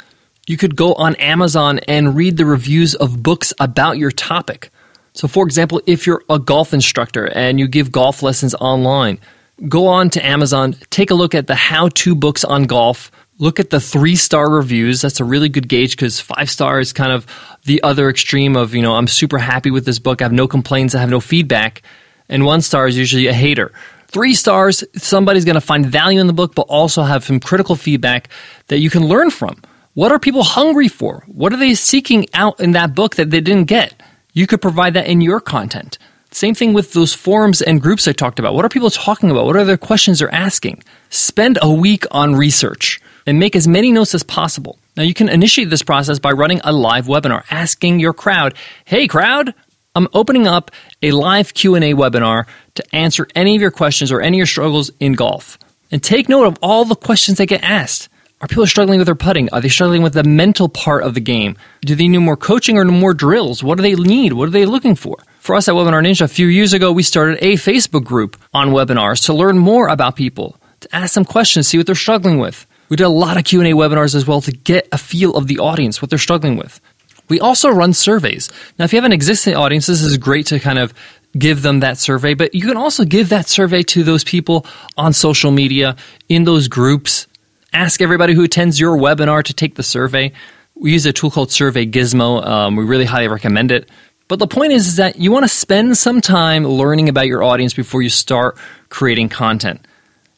You 0.47 0.59
could 0.59 0.77
go 0.77 0.93
on 0.95 1.15
Amazon 1.17 1.79
and 1.89 2.15
read 2.15 2.37
the 2.37 2.45
reviews 2.45 2.95
of 2.95 3.23
books 3.23 3.55
about 3.59 3.97
your 3.97 4.11
topic. 4.11 4.71
So, 5.15 5.29
for 5.29 5.45
example, 5.45 5.81
if 5.87 6.07
you're 6.07 6.23
a 6.29 6.39
golf 6.39 6.75
instructor 6.75 7.27
and 7.27 7.59
you 7.59 7.69
give 7.69 7.91
golf 7.91 8.23
lessons 8.23 8.55
online, 8.57 9.19
go 9.69 9.87
on 9.87 10.11
to 10.11 10.25
Amazon, 10.25 10.75
take 10.91 11.11
a 11.11 11.15
look 11.15 11.35
at 11.35 11.47
the 11.47 11.55
how 11.55 11.89
to 11.89 12.15
books 12.15 12.45
on 12.45 12.65
golf, 12.65 13.11
look 13.39 13.59
at 13.61 13.71
the 13.71 13.81
three 13.81 14.17
star 14.17 14.51
reviews. 14.51 15.01
That's 15.01 15.21
a 15.21 15.25
really 15.25 15.49
good 15.49 15.69
gauge 15.69 15.97
because 15.97 16.21
five 16.21 16.51
star 16.51 16.81
is 16.81 16.93
kind 16.93 17.13
of 17.13 17.27
the 17.65 17.83
other 17.83 18.09
extreme 18.09 18.57
of, 18.57 18.75
you 18.75 18.83
know, 18.83 18.95
I'm 18.95 19.09
super 19.09 19.39
happy 19.39 19.71
with 19.71 19.85
this 19.85 19.99
book. 19.99 20.23
I 20.23 20.25
have 20.25 20.33
no 20.33 20.47
complaints. 20.47 20.95
I 20.95 21.01
have 21.01 21.11
no 21.11 21.21
feedback. 21.21 21.83
And 22.29 22.45
one 22.45 22.61
star 22.61 22.87
is 22.87 22.97
usually 22.97 23.27
a 23.27 23.33
hater. 23.33 23.73
Three 24.09 24.35
stars, 24.35 24.83
somebody's 24.97 25.45
going 25.45 25.55
to 25.55 25.61
find 25.61 25.87
value 25.87 26.21
in 26.21 26.27
the 26.27 26.33
book, 26.33 26.55
but 26.55 26.63
also 26.63 27.03
have 27.03 27.25
some 27.25 27.39
critical 27.39 27.77
feedback 27.77 28.29
that 28.67 28.79
you 28.79 28.91
can 28.91 29.07
learn 29.07 29.31
from. 29.31 29.63
What 29.95 30.13
are 30.13 30.19
people 30.19 30.43
hungry 30.43 30.89
for? 30.89 31.25
What 31.27 31.53
are 31.53 31.57
they 31.57 31.75
seeking 31.75 32.27
out 32.35 32.61
in 32.61 32.73
that 32.73 32.95
book 32.95 33.17
that 33.17 33.31
they 33.31 33.41
didn't 33.41 33.67
get? 33.67 33.95
You 34.33 34.47
could 34.47 34.63
provide 34.63 34.95
that 34.95 35.07
in 35.07 35.21
your 35.21 35.41
content. 35.41 35.99
Same 36.33 36.55
thing 36.55 36.73
with 36.73 36.93
those 36.93 37.13
forums 37.13 37.61
and 37.61 37.83
groups 37.83 38.07
I 38.07 38.13
talked 38.13 38.39
about. 38.39 38.55
What 38.55 38.65
are 38.65 38.69
people 38.69 38.91
talking 38.91 39.31
about? 39.31 39.47
What 39.47 39.57
are 39.57 39.65
their 39.65 39.77
questions 39.77 40.21
they're 40.21 40.33
asking? 40.33 40.85
Spend 41.09 41.59
a 41.61 41.73
week 41.73 42.05
on 42.13 42.37
research 42.37 43.01
and 43.27 43.41
make 43.41 43.57
as 43.57 43.67
many 43.67 43.91
notes 43.91 44.15
as 44.15 44.23
possible. 44.23 44.79
Now 44.97 45.03
you 45.03 45.13
can 45.13 45.29
initiate 45.29 45.71
this 45.71 45.83
process 45.83 46.21
by 46.21 46.31
running 46.31 46.61
a 46.63 46.73
live 46.73 47.07
webinar, 47.07 47.43
asking 47.51 47.99
your 47.99 48.13
crowd, 48.13 48.55
"Hey 48.85 49.09
crowd, 49.09 49.55
I'm 49.97 50.07
opening 50.15 50.47
up 50.47 50.71
a 51.03 51.11
live 51.11 51.53
Q&A 51.53 51.95
webinar 51.95 52.45
to 52.77 52.95
answer 52.95 53.27
any 53.35 53.57
of 53.57 53.61
your 53.61 53.73
questions 53.73 54.13
or 54.13 54.21
any 54.21 54.37
of 54.37 54.39
your 54.39 54.47
struggles 54.47 54.91
in 55.01 55.15
golf. 55.15 55.59
And 55.91 56.01
take 56.01 56.29
note 56.29 56.47
of 56.47 56.57
all 56.63 56.85
the 56.85 56.95
questions 56.95 57.39
that 57.39 57.47
get 57.47 57.65
asked. 57.65 58.09
Are 58.41 58.47
people 58.47 58.67
struggling 58.69 58.99
with 59.01 59.07
their 59.07 59.17
putting? 59.17 59.51
Are 59.53 59.61
they 59.61 59.69
struggling 59.69 60.03
with 60.03 60.13
the 60.13 60.23
mental 60.23 60.69
part 60.69 61.03
of 61.03 61.15
the 61.15 61.21
game? 61.21 61.57
Do 61.85 61.97
they 61.97 62.07
need 62.07 62.19
more 62.19 62.37
coaching 62.37 62.79
or 62.79 62.85
more 62.85 63.13
drills? 63.13 63.65
What 63.65 63.77
do 63.77 63.83
they 63.83 63.95
need? 63.97 64.33
What 64.33 64.49
are 64.49 64.53
they 64.53 64.65
looking 64.65 64.95
for? 64.95 65.19
For 65.41 65.55
us 65.55 65.69
at 65.69 65.75
Webinar 65.75 66.05
Ninja, 66.05 66.21
a 66.21 66.29
few 66.29 66.49
years 66.49 66.75
ago, 66.75 66.93
we 66.93 67.03
started 67.03 67.39
a 67.41 67.55
Facebook 67.55 68.05
group 68.05 68.37
on 68.53 68.73
webinars 68.73 69.25
to 69.25 69.33
learn 69.33 69.57
more 69.57 69.89
about 69.89 70.15
people, 70.15 70.59
to 70.81 70.95
ask 70.95 71.15
them 71.15 71.25
questions, 71.25 71.67
see 71.67 71.79
what 71.79 71.87
they're 71.87 71.95
struggling 71.95 72.39
with. 72.39 72.67
We 72.91 72.99
did 72.99 73.05
a 73.05 73.09
lot 73.09 73.39
of 73.39 73.45
Q&A 73.45 73.73
webinars 73.73 74.15
as 74.15 74.27
well 74.27 74.43
to 74.43 74.53
get 74.53 74.87
a 74.93 74.99
feel 74.99 75.35
of 75.35 75.47
the 75.47 75.59
audience, 75.59 76.03
what 76.03 76.11
they're 76.11 76.19
struggling 76.19 76.59
with. 76.59 76.79
We 77.31 77.41
also 77.41 77.71
run 77.71 77.95
surveys. 77.95 78.51
Now, 78.79 78.85
if 78.85 78.93
you 78.93 78.99
have 78.99 79.07
an 79.07 79.15
existing 79.15 79.57
audience, 79.57 79.87
this 79.87 80.03
is 80.03 80.19
great 80.19 80.45
to 80.49 80.61
kind 80.61 80.79
of 80.79 80.93
give 81.39 81.63
them 81.63 81.81
that 81.81 81.97
survey, 81.97 82.35
but 82.35 82.55
you 82.55 82.67
can 82.67 82.77
also 82.77 83.07
give 83.07 83.31
that 83.31 83.49
survey 83.49 83.83
to 83.85 84.03
those 84.03 84.25
people 84.25 84.67
on 84.99 85.15
social 85.15 85.51
media, 85.51 85.97
in 86.29 86.45
those 86.45 86.69
groups. 86.69 87.27
Ask 87.73 88.03
everybody 88.03 88.35
who 88.35 88.45
attends 88.45 88.79
your 88.79 88.95
webinar 88.99 89.43
to 89.45 89.55
take 89.55 89.77
the 89.77 89.83
survey. 89.83 90.33
We 90.75 90.93
use 90.93 91.07
a 91.07 91.15
tool 91.15 91.31
called 91.31 91.51
Survey 91.51 91.87
Gizmo. 91.87 92.45
Um, 92.45 92.77
we 92.77 92.85
really 92.85 93.07
highly 93.07 93.29
recommend 93.29 93.71
it. 93.71 93.89
But 94.31 94.39
the 94.39 94.47
point 94.47 94.73
is, 94.73 94.87
is 94.87 94.97
that 94.97 95.17
you 95.17 95.33
want 95.33 95.43
to 95.43 95.49
spend 95.49 95.99
some 95.99 96.21
time 96.21 96.65
learning 96.65 97.09
about 97.09 97.27
your 97.27 97.43
audience 97.43 97.75
before 97.75 98.01
you 98.01 98.09
start 98.09 98.57
creating 98.89 99.29
content. 99.29 99.85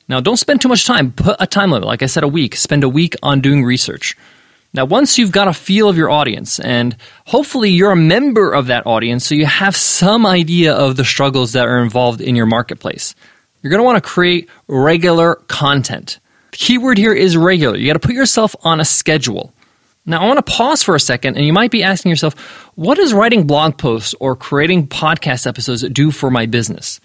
Now, 0.09 0.19
don't 0.19 0.39
spend 0.39 0.63
too 0.63 0.69
much 0.69 0.87
time. 0.87 1.13
Put 1.13 1.37
a 1.39 1.47
time 1.47 1.71
limit. 1.71 1.87
Like 1.87 2.03
I 2.03 2.07
said, 2.07 2.23
a 2.23 2.29
week. 2.29 2.57
Spend 2.57 2.85
a 2.85 2.89
week 2.89 3.17
on 3.23 3.43
doing 3.43 3.63
research. 3.63 4.17
Now, 4.73 4.87
once 4.87 5.19
you've 5.19 5.31
got 5.31 5.47
a 5.47 5.53
feel 5.53 5.91
of 5.91 5.99
your 5.99 6.09
audience, 6.09 6.59
and 6.59 6.97
hopefully 7.27 7.69
you're 7.69 7.91
a 7.91 7.97
member 7.97 8.55
of 8.55 8.69
that 8.69 8.87
audience, 8.87 9.27
so 9.27 9.35
you 9.35 9.45
have 9.45 9.77
some 9.77 10.25
idea 10.25 10.73
of 10.73 10.97
the 10.97 11.05
struggles 11.05 11.53
that 11.53 11.69
are 11.69 11.83
involved 11.83 12.23
in 12.23 12.35
your 12.35 12.47
marketplace, 12.47 13.15
you're 13.61 13.69
going 13.69 13.81
to 13.81 13.85
want 13.85 14.03
to 14.03 14.09
create 14.09 14.49
regular 14.69 15.35
content. 15.49 16.19
The 16.53 16.57
keyword 16.57 16.97
here 16.97 17.13
is 17.13 17.37
regular. 17.37 17.77
You 17.77 17.89
got 17.89 18.01
to 18.01 18.07
put 18.09 18.15
yourself 18.15 18.57
on 18.65 18.81
a 18.81 18.87
schedule. 18.87 19.53
Now, 20.05 20.23
I 20.23 20.27
want 20.27 20.45
to 20.45 20.53
pause 20.53 20.83
for 20.83 20.97
a 20.97 21.01
second, 21.01 21.37
and 21.37 21.47
you 21.47 21.53
might 21.53 21.71
be 21.71 21.85
asking 21.85 22.11
yourself, 22.11 22.35
what 22.75 22.97
does 22.97 23.15
writing 23.15 23.47
blog 23.47 23.79
posts 23.79 24.15
or 24.19 24.35
creating 24.35 24.89
podcast 24.89 25.47
episodes 25.47 25.83
do 25.91 26.11
for 26.11 26.29
my 26.29 26.47
business? 26.47 26.99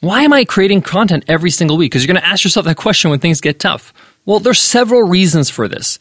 Why 0.00 0.22
am 0.22 0.32
I 0.32 0.44
creating 0.44 0.82
content 0.82 1.24
every 1.28 1.50
single 1.50 1.76
week? 1.76 1.92
Because 1.92 2.02
you're 2.02 2.12
going 2.12 2.22
to 2.22 2.28
ask 2.28 2.42
yourself 2.42 2.66
that 2.66 2.76
question 2.76 3.10
when 3.10 3.20
things 3.20 3.40
get 3.40 3.60
tough. 3.60 3.92
Well, 4.26 4.40
there's 4.40 4.58
several 4.58 5.02
reasons 5.02 5.48
for 5.48 5.68
this. 5.68 6.00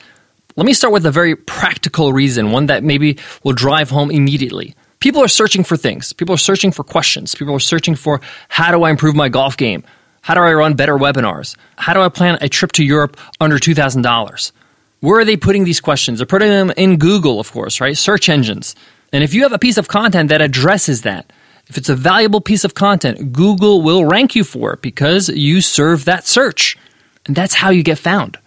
Let 0.55 0.65
me 0.65 0.73
start 0.73 0.91
with 0.91 1.05
a 1.05 1.11
very 1.11 1.35
practical 1.35 2.13
reason, 2.13 2.51
one 2.51 2.65
that 2.65 2.83
maybe 2.83 3.19
will 3.43 3.53
drive 3.53 3.91
home 3.91 4.09
immediately. 4.09 4.73
People 4.99 5.21
are 5.21 5.27
searching 5.27 5.63
for 5.63 5.77
things. 5.77 6.13
People 6.13 6.33
are 6.33 6.39
searching 6.39 6.71
for 6.71 6.83
questions. 6.83 7.35
People 7.35 7.53
are 7.53 7.59
searching 7.59 7.95
for 7.95 8.21
how 8.47 8.71
do 8.71 8.83
I 8.83 8.89
improve 8.89 9.15
my 9.15 9.29
golf 9.29 9.55
game? 9.55 9.83
How 10.21 10.33
do 10.33 10.41
I 10.41 10.53
run 10.53 10.73
better 10.73 10.97
webinars? 10.97 11.55
How 11.77 11.93
do 11.93 12.01
I 12.01 12.09
plan 12.09 12.39
a 12.41 12.49
trip 12.49 12.71
to 12.73 12.83
Europe 12.83 13.17
under 13.39 13.57
$2,000? 13.57 14.51
Where 15.01 15.19
are 15.19 15.25
they 15.25 15.37
putting 15.37 15.63
these 15.63 15.79
questions? 15.79 16.19
They're 16.19 16.25
putting 16.25 16.49
them 16.49 16.71
in 16.75 16.97
Google, 16.97 17.39
of 17.39 17.51
course, 17.51 17.79
right? 17.79 17.97
Search 17.97 18.27
engines. 18.27 18.75
And 19.13 19.23
if 19.23 19.33
you 19.33 19.43
have 19.43 19.53
a 19.53 19.59
piece 19.59 19.77
of 19.77 19.87
content 19.87 20.29
that 20.29 20.41
addresses 20.41 21.03
that, 21.03 21.31
if 21.67 21.77
it's 21.77 21.89
a 21.89 21.95
valuable 21.95 22.41
piece 22.41 22.63
of 22.63 22.73
content, 22.73 23.31
Google 23.31 23.81
will 23.81 24.03
rank 24.05 24.35
you 24.35 24.43
for 24.43 24.73
it 24.73 24.81
because 24.81 25.29
you 25.29 25.61
serve 25.61 26.05
that 26.05 26.25
search. 26.25 26.77
And 27.25 27.35
that's 27.35 27.53
how 27.53 27.69
you 27.69 27.83
get 27.83 27.97
found. 27.97 28.37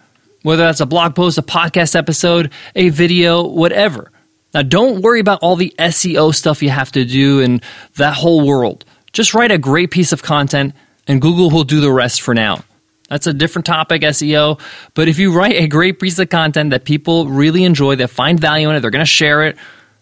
Whether 0.43 0.63
that's 0.63 0.81
a 0.81 0.85
blog 0.85 1.15
post, 1.15 1.37
a 1.37 1.41
podcast 1.41 1.95
episode, 1.95 2.51
a 2.75 2.89
video, 2.89 3.47
whatever. 3.47 4.11
Now, 4.53 4.61
don't 4.61 5.01
worry 5.01 5.21
about 5.21 5.39
all 5.41 5.55
the 5.55 5.73
SEO 5.79 6.35
stuff 6.35 6.61
you 6.61 6.69
have 6.69 6.91
to 6.91 7.05
do 7.05 7.41
and 7.41 7.63
that 7.95 8.13
whole 8.13 8.45
world. 8.45 8.85
Just 9.13 9.33
write 9.33 9.51
a 9.51 9.57
great 9.57 9.89
piece 9.89 10.11
of 10.11 10.21
content, 10.21 10.75
and 11.07 11.21
Google 11.21 11.49
will 11.49 11.63
do 11.63 11.79
the 11.79 11.91
rest 11.91 12.21
for 12.21 12.33
now. 12.33 12.63
That's 13.09 13.27
a 13.27 13.33
different 13.33 13.65
topic, 13.65 14.01
SEO. 14.01 14.59
But 14.93 15.07
if 15.07 15.19
you 15.19 15.33
write 15.33 15.55
a 15.55 15.67
great 15.67 15.99
piece 15.99 16.17
of 16.19 16.29
content 16.29 16.71
that 16.71 16.85
people 16.85 17.27
really 17.27 17.63
enjoy, 17.63 17.95
that 17.97 18.09
find 18.09 18.39
value 18.39 18.69
in 18.69 18.75
it, 18.75 18.79
they're 18.79 18.91
going 18.91 19.01
to 19.01 19.05
share 19.05 19.43
it, 19.43 19.57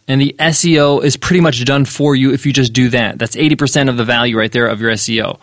and 0.08 0.22
the 0.22 0.36
SEO 0.39 1.03
is 1.03 1.17
pretty 1.17 1.41
much 1.41 1.63
done 1.65 1.86
for 1.86 2.15
you 2.15 2.34
if 2.34 2.46
you 2.46 2.53
just 2.53 2.74
do 2.74 2.89
that. 2.89 3.17
That's 3.17 3.36
80% 3.36 3.89
of 3.89 3.98
the 3.98 4.03
value 4.03 4.38
right 4.38 4.51
there 4.51 4.67
of 4.67 4.81
your 4.81 4.91
SEO. 4.91 5.39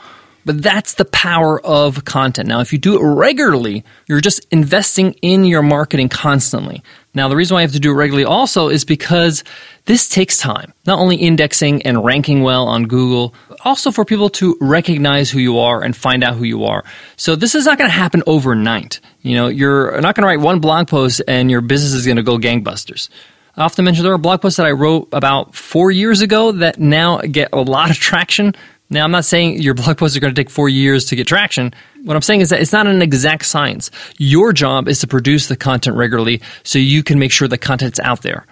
But 0.49 0.63
that's 0.63 0.95
the 0.95 1.05
power 1.05 1.61
of 1.61 2.07
content. 2.07 2.49
Now, 2.49 2.61
if 2.61 2.73
you 2.73 2.79
do 2.79 2.99
it 2.99 3.03
regularly, 3.07 3.85
you're 4.07 4.23
just 4.23 4.47
investing 4.51 5.13
in 5.21 5.45
your 5.45 5.61
marketing 5.61 6.09
constantly. 6.09 6.83
Now, 7.13 7.29
the 7.29 7.37
reason 7.37 7.55
why 7.55 7.59
I 7.59 7.65
have 7.65 7.73
to 7.73 7.79
do 7.79 7.91
it 7.91 7.95
regularly 7.95 8.25
also 8.25 8.71
is 8.71 8.83
because 8.83 9.45
this 9.85 10.09
takes 10.09 10.39
time. 10.39 10.73
Not 10.87 11.01
only 11.01 11.17
indexing 11.17 11.83
and 11.83 12.03
ranking 12.03 12.45
well 12.45 12.67
on 12.67 12.87
Google, 12.87 13.35
also 13.63 13.91
for 13.91 14.07
people 14.07 14.31
to 14.31 14.57
recognize 14.59 15.31
who 15.31 15.39
you 15.39 15.59
are 15.59 15.85
and 15.85 15.95
find 15.95 16.25
out 16.25 16.37
who 16.37 16.45
you 16.45 16.65
are. 16.65 16.83
So 17.19 17.37
this 17.37 17.55
is 17.55 17.67
not 17.67 17.77
going 17.77 17.91
to 17.91 17.95
happen 17.95 18.23
overnight. 18.27 19.01
You 19.21 19.37
know, 19.37 19.49
you're 19.49 20.01
not 20.01 20.15
going 20.15 20.23
to 20.23 20.29
write 20.29 20.41
one 20.41 20.61
blog 20.61 20.89
post 20.89 21.21
and 21.29 21.51
your 21.51 21.61
business 21.61 21.93
is 21.93 22.07
going 22.07 22.17
to 22.17 22.23
go 22.23 22.39
gangbusters. 22.39 23.11
I 23.55 23.65
often 23.65 23.85
mention 23.85 24.03
there 24.03 24.15
are 24.15 24.19
blog 24.19 24.41
posts 24.41 24.57
that 24.57 24.67
I 24.67 24.71
wrote 24.71 25.11
about 25.13 25.55
four 25.55 25.91
years 25.91 26.23
ago 26.23 26.53
that 26.53 26.79
now 26.79 27.19
get 27.19 27.51
a 27.53 27.61
lot 27.61 27.91
of 27.91 27.97
traction 27.97 28.55
now, 28.91 29.05
I'm 29.05 29.11
not 29.11 29.25
saying 29.25 29.61
your 29.61 29.75
blog 29.81 29.99
posts 29.99 30.17
are 30.17 30.21
going 30.21 30.35
to 30.35 30.41
take 30.41 30.51
four 30.51 30.69
years 30.69 31.07
to 31.07 31.17
get 31.17 31.27
traction. 31.27 31.75
What 32.05 32.17
I'm 32.17 32.23
saying 32.23 32.41
is 32.41 32.51
that 32.51 32.61
it's 32.61 32.73
not 32.73 32.87
an 32.87 33.03
exact 33.03 33.47
science. 33.47 33.91
Your 34.19 34.53
job 34.53 34.89
is 34.89 35.01
to 35.01 35.07
produce 35.07 35.49
the 35.49 35.57
content 35.57 35.97
regularly 35.97 36.41
so 36.63 36.79
you 36.79 37.03
can 37.03 37.19
make 37.19 37.33
sure 37.33 37.49
the 37.49 37.59
content's 37.59 38.01
out 38.01 38.23
there. 38.23 38.47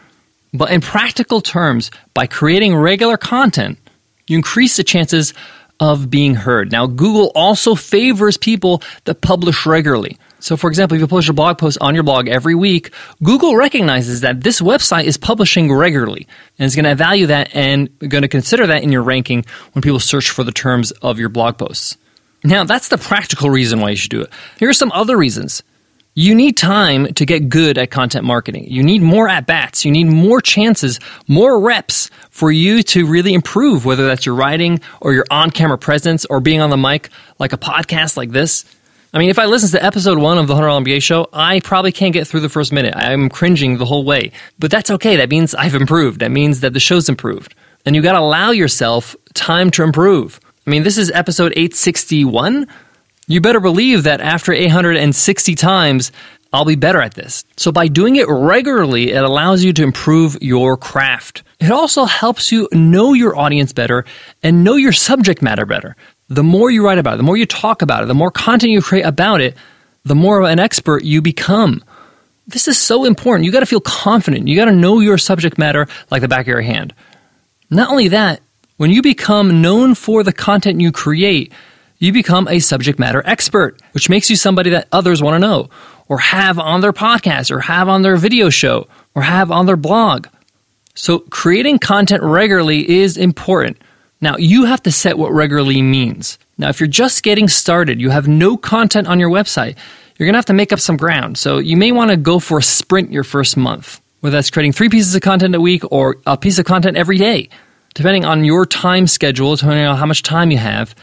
But 0.52 0.70
in 0.70 0.80
practical 0.80 1.40
terms, 1.40 1.90
by 2.14 2.26
creating 2.26 2.74
regular 2.76 3.16
content, 3.16 3.78
you 4.26 4.36
increase 4.36 4.76
the 4.76 4.84
chances 4.84 5.34
of 5.80 6.08
being 6.08 6.34
heard. 6.34 6.72
Now, 6.72 6.86
Google 6.86 7.30
also 7.34 7.74
favors 7.74 8.36
people 8.36 8.82
that 9.04 9.20
publish 9.20 9.66
regularly. 9.66 10.18
So, 10.46 10.56
for 10.56 10.68
example, 10.68 10.94
if 10.94 11.00
you 11.00 11.08
publish 11.08 11.28
a 11.28 11.32
blog 11.32 11.58
post 11.58 11.76
on 11.80 11.96
your 11.96 12.04
blog 12.04 12.28
every 12.28 12.54
week, 12.54 12.92
Google 13.20 13.56
recognizes 13.56 14.20
that 14.20 14.42
this 14.42 14.60
website 14.60 15.02
is 15.02 15.16
publishing 15.16 15.72
regularly 15.72 16.28
and 16.56 16.66
is 16.66 16.76
going 16.76 16.84
to 16.84 16.94
value 16.94 17.26
that 17.26 17.52
and 17.52 17.90
going 17.98 18.22
to 18.22 18.28
consider 18.28 18.64
that 18.68 18.84
in 18.84 18.92
your 18.92 19.02
ranking 19.02 19.44
when 19.72 19.82
people 19.82 19.98
search 19.98 20.30
for 20.30 20.44
the 20.44 20.52
terms 20.52 20.92
of 21.02 21.18
your 21.18 21.30
blog 21.30 21.58
posts. 21.58 21.96
Now, 22.44 22.62
that's 22.62 22.86
the 22.86 22.96
practical 22.96 23.50
reason 23.50 23.80
why 23.80 23.90
you 23.90 23.96
should 23.96 24.12
do 24.12 24.20
it. 24.20 24.30
Here 24.56 24.68
are 24.68 24.72
some 24.72 24.92
other 24.92 25.16
reasons. 25.16 25.64
You 26.14 26.32
need 26.32 26.56
time 26.56 27.12
to 27.14 27.26
get 27.26 27.48
good 27.48 27.76
at 27.76 27.90
content 27.90 28.24
marketing. 28.24 28.66
You 28.68 28.84
need 28.84 29.02
more 29.02 29.28
at 29.28 29.46
bats. 29.46 29.84
You 29.84 29.90
need 29.90 30.04
more 30.04 30.40
chances, 30.40 31.00
more 31.26 31.58
reps 31.58 32.08
for 32.30 32.52
you 32.52 32.84
to 32.84 33.04
really 33.04 33.34
improve, 33.34 33.84
whether 33.84 34.06
that's 34.06 34.24
your 34.24 34.36
writing 34.36 34.78
or 35.00 35.12
your 35.12 35.26
on 35.28 35.50
camera 35.50 35.76
presence 35.76 36.24
or 36.24 36.38
being 36.38 36.60
on 36.60 36.70
the 36.70 36.76
mic 36.76 37.08
like 37.40 37.52
a 37.52 37.58
podcast 37.58 38.16
like 38.16 38.30
this. 38.30 38.64
I 39.16 39.18
mean, 39.18 39.30
if 39.30 39.38
I 39.38 39.46
listen 39.46 39.70
to 39.70 39.82
episode 39.82 40.18
one 40.18 40.36
of 40.36 40.46
the 40.46 40.52
$100 40.52 40.84
MBA 40.84 41.02
show, 41.02 41.26
I 41.32 41.60
probably 41.60 41.90
can't 41.90 42.12
get 42.12 42.28
through 42.28 42.40
the 42.40 42.50
first 42.50 42.70
minute. 42.70 42.92
I'm 42.94 43.30
cringing 43.30 43.78
the 43.78 43.86
whole 43.86 44.04
way. 44.04 44.30
But 44.58 44.70
that's 44.70 44.90
okay. 44.90 45.16
That 45.16 45.30
means 45.30 45.54
I've 45.54 45.74
improved. 45.74 46.20
That 46.20 46.30
means 46.30 46.60
that 46.60 46.74
the 46.74 46.80
show's 46.80 47.08
improved. 47.08 47.54
And 47.86 47.96
you 47.96 48.02
got 48.02 48.12
to 48.12 48.18
allow 48.18 48.50
yourself 48.50 49.16
time 49.32 49.70
to 49.70 49.82
improve. 49.84 50.38
I 50.66 50.70
mean, 50.70 50.82
this 50.82 50.98
is 50.98 51.10
episode 51.12 51.52
861. 51.52 52.66
You 53.26 53.40
better 53.40 53.58
believe 53.58 54.02
that 54.02 54.20
after 54.20 54.52
860 54.52 55.54
times, 55.54 56.12
I'll 56.52 56.66
be 56.66 56.76
better 56.76 57.00
at 57.00 57.14
this. 57.14 57.42
So 57.56 57.72
by 57.72 57.88
doing 57.88 58.16
it 58.16 58.28
regularly, 58.28 59.12
it 59.12 59.24
allows 59.24 59.64
you 59.64 59.72
to 59.72 59.82
improve 59.82 60.36
your 60.42 60.76
craft. 60.76 61.42
It 61.58 61.70
also 61.70 62.04
helps 62.04 62.52
you 62.52 62.68
know 62.70 63.14
your 63.14 63.34
audience 63.34 63.72
better 63.72 64.04
and 64.42 64.62
know 64.62 64.76
your 64.76 64.92
subject 64.92 65.40
matter 65.40 65.64
better 65.64 65.96
the 66.28 66.42
more 66.42 66.70
you 66.70 66.84
write 66.84 66.98
about 66.98 67.14
it, 67.14 67.16
the 67.18 67.22
more 67.22 67.36
you 67.36 67.46
talk 67.46 67.82
about 67.82 68.02
it, 68.02 68.06
the 68.06 68.14
more 68.14 68.30
content 68.30 68.72
you 68.72 68.82
create 68.82 69.04
about 69.04 69.40
it, 69.40 69.56
the 70.04 70.14
more 70.14 70.40
of 70.40 70.48
an 70.48 70.58
expert 70.58 71.04
you 71.04 71.22
become. 71.22 71.82
This 72.46 72.68
is 72.68 72.78
so 72.78 73.04
important. 73.04 73.44
You 73.44 73.52
got 73.52 73.60
to 73.60 73.66
feel 73.66 73.80
confident. 73.80 74.46
You 74.46 74.56
got 74.56 74.66
to 74.66 74.72
know 74.72 75.00
your 75.00 75.18
subject 75.18 75.58
matter 75.58 75.86
like 76.10 76.22
the 76.22 76.28
back 76.28 76.42
of 76.42 76.48
your 76.48 76.60
hand. 76.60 76.94
Not 77.70 77.90
only 77.90 78.08
that, 78.08 78.40
when 78.76 78.90
you 78.90 79.02
become 79.02 79.62
known 79.62 79.94
for 79.94 80.22
the 80.22 80.32
content 80.32 80.80
you 80.80 80.92
create, 80.92 81.52
you 81.98 82.12
become 82.12 82.46
a 82.46 82.58
subject 82.60 82.98
matter 82.98 83.22
expert, 83.24 83.80
which 83.92 84.08
makes 84.08 84.28
you 84.30 84.36
somebody 84.36 84.70
that 84.70 84.86
others 84.92 85.22
want 85.22 85.34
to 85.34 85.38
know 85.38 85.70
or 86.08 86.18
have 86.18 86.58
on 86.58 86.80
their 86.80 86.92
podcast 86.92 87.50
or 87.50 87.60
have 87.60 87.88
on 87.88 88.02
their 88.02 88.16
video 88.16 88.50
show 88.50 88.86
or 89.14 89.22
have 89.22 89.50
on 89.50 89.66
their 89.66 89.76
blog. 89.76 90.28
So 90.94 91.18
creating 91.18 91.78
content 91.78 92.22
regularly 92.22 92.88
is 93.00 93.16
important. 93.16 93.78
Now, 94.20 94.36
you 94.36 94.64
have 94.64 94.82
to 94.84 94.92
set 94.92 95.18
what 95.18 95.32
regularly 95.32 95.82
means. 95.82 96.38
Now, 96.58 96.68
if 96.68 96.80
you're 96.80 96.86
just 96.86 97.22
getting 97.22 97.48
started, 97.48 98.00
you 98.00 98.10
have 98.10 98.28
no 98.28 98.56
content 98.56 99.08
on 99.08 99.20
your 99.20 99.30
website, 99.30 99.76
you're 100.16 100.26
going 100.26 100.32
to 100.32 100.38
have 100.38 100.46
to 100.46 100.54
make 100.54 100.72
up 100.72 100.80
some 100.80 100.96
ground. 100.96 101.36
So, 101.36 101.58
you 101.58 101.76
may 101.76 101.92
want 101.92 102.10
to 102.10 102.16
go 102.16 102.38
for 102.38 102.58
a 102.58 102.62
sprint 102.62 103.12
your 103.12 103.24
first 103.24 103.56
month, 103.56 104.00
whether 104.20 104.36
that's 104.36 104.50
creating 104.50 104.72
three 104.72 104.88
pieces 104.88 105.14
of 105.14 105.20
content 105.20 105.54
a 105.54 105.60
week 105.60 105.82
or 105.90 106.16
a 106.26 106.36
piece 106.36 106.58
of 106.58 106.64
content 106.64 106.96
every 106.96 107.18
day. 107.18 107.50
Depending 107.94 108.24
on 108.24 108.44
your 108.44 108.66
time 108.66 109.06
schedule, 109.06 109.56
depending 109.56 109.86
on 109.86 109.96
how 109.96 110.06
much 110.06 110.22
time 110.22 110.50
you 110.50 110.58
have, 110.58 110.94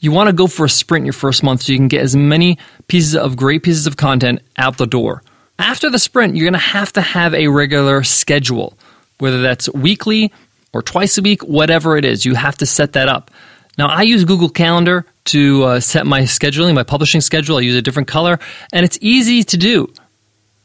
you 0.00 0.10
want 0.12 0.28
to 0.28 0.32
go 0.32 0.46
for 0.46 0.64
a 0.64 0.68
sprint 0.68 1.04
your 1.04 1.12
first 1.12 1.42
month 1.42 1.62
so 1.62 1.72
you 1.72 1.78
can 1.78 1.88
get 1.88 2.02
as 2.02 2.16
many 2.16 2.58
pieces 2.88 3.14
of 3.14 3.36
great 3.36 3.62
pieces 3.62 3.86
of 3.86 3.96
content 3.96 4.40
out 4.56 4.78
the 4.78 4.86
door. 4.86 5.22
After 5.58 5.90
the 5.90 5.98
sprint, 5.98 6.36
you're 6.36 6.46
going 6.46 6.54
to 6.54 6.58
have 6.58 6.92
to 6.94 7.02
have 7.02 7.34
a 7.34 7.48
regular 7.48 8.02
schedule, 8.02 8.78
whether 9.18 9.42
that's 9.42 9.68
weekly, 9.74 10.32
or 10.72 10.82
twice 10.82 11.18
a 11.18 11.22
week, 11.22 11.42
whatever 11.42 11.96
it 11.96 12.04
is. 12.04 12.24
You 12.24 12.34
have 12.34 12.56
to 12.58 12.66
set 12.66 12.92
that 12.92 13.08
up. 13.08 13.30
Now, 13.78 13.88
I 13.88 14.02
use 14.02 14.24
Google 14.24 14.50
Calendar 14.50 15.06
to 15.26 15.64
uh, 15.64 15.80
set 15.80 16.06
my 16.06 16.22
scheduling, 16.22 16.74
my 16.74 16.82
publishing 16.82 17.20
schedule. 17.20 17.56
I 17.56 17.60
use 17.60 17.76
a 17.76 17.82
different 17.82 18.08
color, 18.08 18.38
and 18.72 18.84
it's 18.84 18.98
easy 19.00 19.42
to 19.44 19.56
do. 19.56 19.92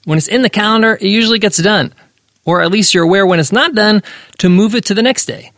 When 0.06 0.18
it's 0.18 0.28
in 0.28 0.42
the 0.42 0.50
calendar, 0.50 0.96
it 0.96 1.08
usually 1.08 1.40
gets 1.40 1.58
done. 1.58 1.94
Or 2.46 2.62
at 2.62 2.72
least 2.72 2.94
you're 2.94 3.04
aware 3.04 3.26
when 3.26 3.40
it's 3.40 3.52
not 3.52 3.74
done 3.74 4.04
to 4.40 4.50
move 4.50 4.76
it 4.76 4.86
to 4.86 4.94
the 4.94 5.02
next 5.02 5.26
day. 5.26 5.52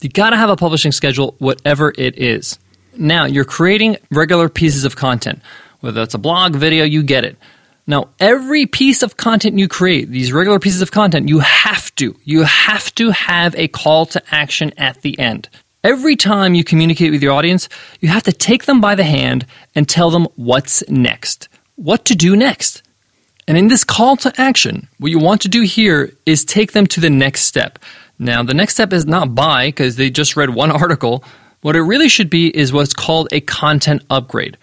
You 0.00 0.10
gotta 0.10 0.36
have 0.36 0.50
a 0.50 0.56
publishing 0.56 0.92
schedule, 0.92 1.34
whatever 1.38 1.92
it 1.96 2.18
is. 2.18 2.58
Now, 2.96 3.24
you're 3.24 3.44
creating 3.44 3.96
regular 4.10 4.48
pieces 4.48 4.84
of 4.84 4.96
content, 4.96 5.40
whether 5.80 6.00
that's 6.00 6.14
a 6.14 6.18
blog, 6.18 6.54
video, 6.54 6.84
you 6.84 7.02
get 7.02 7.24
it. 7.24 7.36
Now, 7.86 8.08
every 8.18 8.64
piece 8.66 9.02
of 9.02 9.16
content 9.16 9.58
you 9.58 9.68
create, 9.68 10.08
these 10.08 10.32
regular 10.32 10.58
pieces 10.58 10.80
of 10.80 10.90
content, 10.90 11.28
you 11.28 11.40
have 11.40 11.94
to, 11.96 12.16
you 12.24 12.42
have 12.44 12.94
to 12.94 13.10
have 13.10 13.54
a 13.56 13.68
call 13.68 14.06
to 14.06 14.22
action 14.30 14.72
at 14.78 15.02
the 15.02 15.18
end. 15.18 15.48
Every 15.82 16.16
time 16.16 16.54
you 16.54 16.64
communicate 16.64 17.10
with 17.10 17.22
your 17.22 17.34
audience, 17.34 17.68
you 18.00 18.08
have 18.08 18.22
to 18.22 18.32
take 18.32 18.64
them 18.64 18.80
by 18.80 18.94
the 18.94 19.04
hand 19.04 19.44
and 19.74 19.86
tell 19.86 20.10
them 20.10 20.26
what's 20.36 20.82
next, 20.88 21.50
what 21.76 22.06
to 22.06 22.14
do 22.14 22.34
next. 22.34 22.82
And 23.46 23.58
in 23.58 23.68
this 23.68 23.84
call 23.84 24.16
to 24.18 24.32
action, 24.40 24.88
what 24.98 25.10
you 25.10 25.18
want 25.18 25.42
to 25.42 25.48
do 25.48 25.60
here 25.60 26.10
is 26.24 26.46
take 26.46 26.72
them 26.72 26.86
to 26.86 27.00
the 27.00 27.10
next 27.10 27.42
step. 27.42 27.78
Now, 28.18 28.42
the 28.42 28.54
next 28.54 28.74
step 28.74 28.94
is 28.94 29.04
not 29.04 29.34
buy 29.34 29.68
because 29.68 29.96
they 29.96 30.08
just 30.08 30.36
read 30.36 30.50
one 30.50 30.70
article. 30.70 31.22
What 31.60 31.76
it 31.76 31.82
really 31.82 32.08
should 32.08 32.30
be 32.30 32.48
is 32.48 32.72
what's 32.72 32.94
called 32.94 33.28
a 33.30 33.42
content 33.42 34.04
upgrade. 34.08 34.56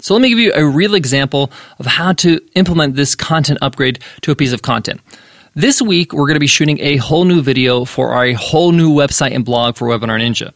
So 0.00 0.14
let 0.14 0.22
me 0.22 0.28
give 0.28 0.38
you 0.38 0.52
a 0.54 0.64
real 0.64 0.94
example 0.94 1.50
of 1.80 1.86
how 1.86 2.12
to 2.14 2.40
implement 2.54 2.94
this 2.94 3.16
content 3.16 3.58
upgrade 3.62 3.98
to 4.22 4.30
a 4.30 4.36
piece 4.36 4.52
of 4.52 4.62
content. 4.62 5.00
This 5.54 5.82
week, 5.82 6.12
we're 6.12 6.26
going 6.26 6.34
to 6.34 6.40
be 6.40 6.46
shooting 6.46 6.78
a 6.80 6.98
whole 6.98 7.24
new 7.24 7.42
video 7.42 7.84
for 7.84 8.10
our 8.10 8.32
whole 8.34 8.70
new 8.70 8.92
website 8.92 9.34
and 9.34 9.44
blog 9.44 9.76
for 9.76 9.88
Webinar 9.88 10.20
Ninja. 10.20 10.52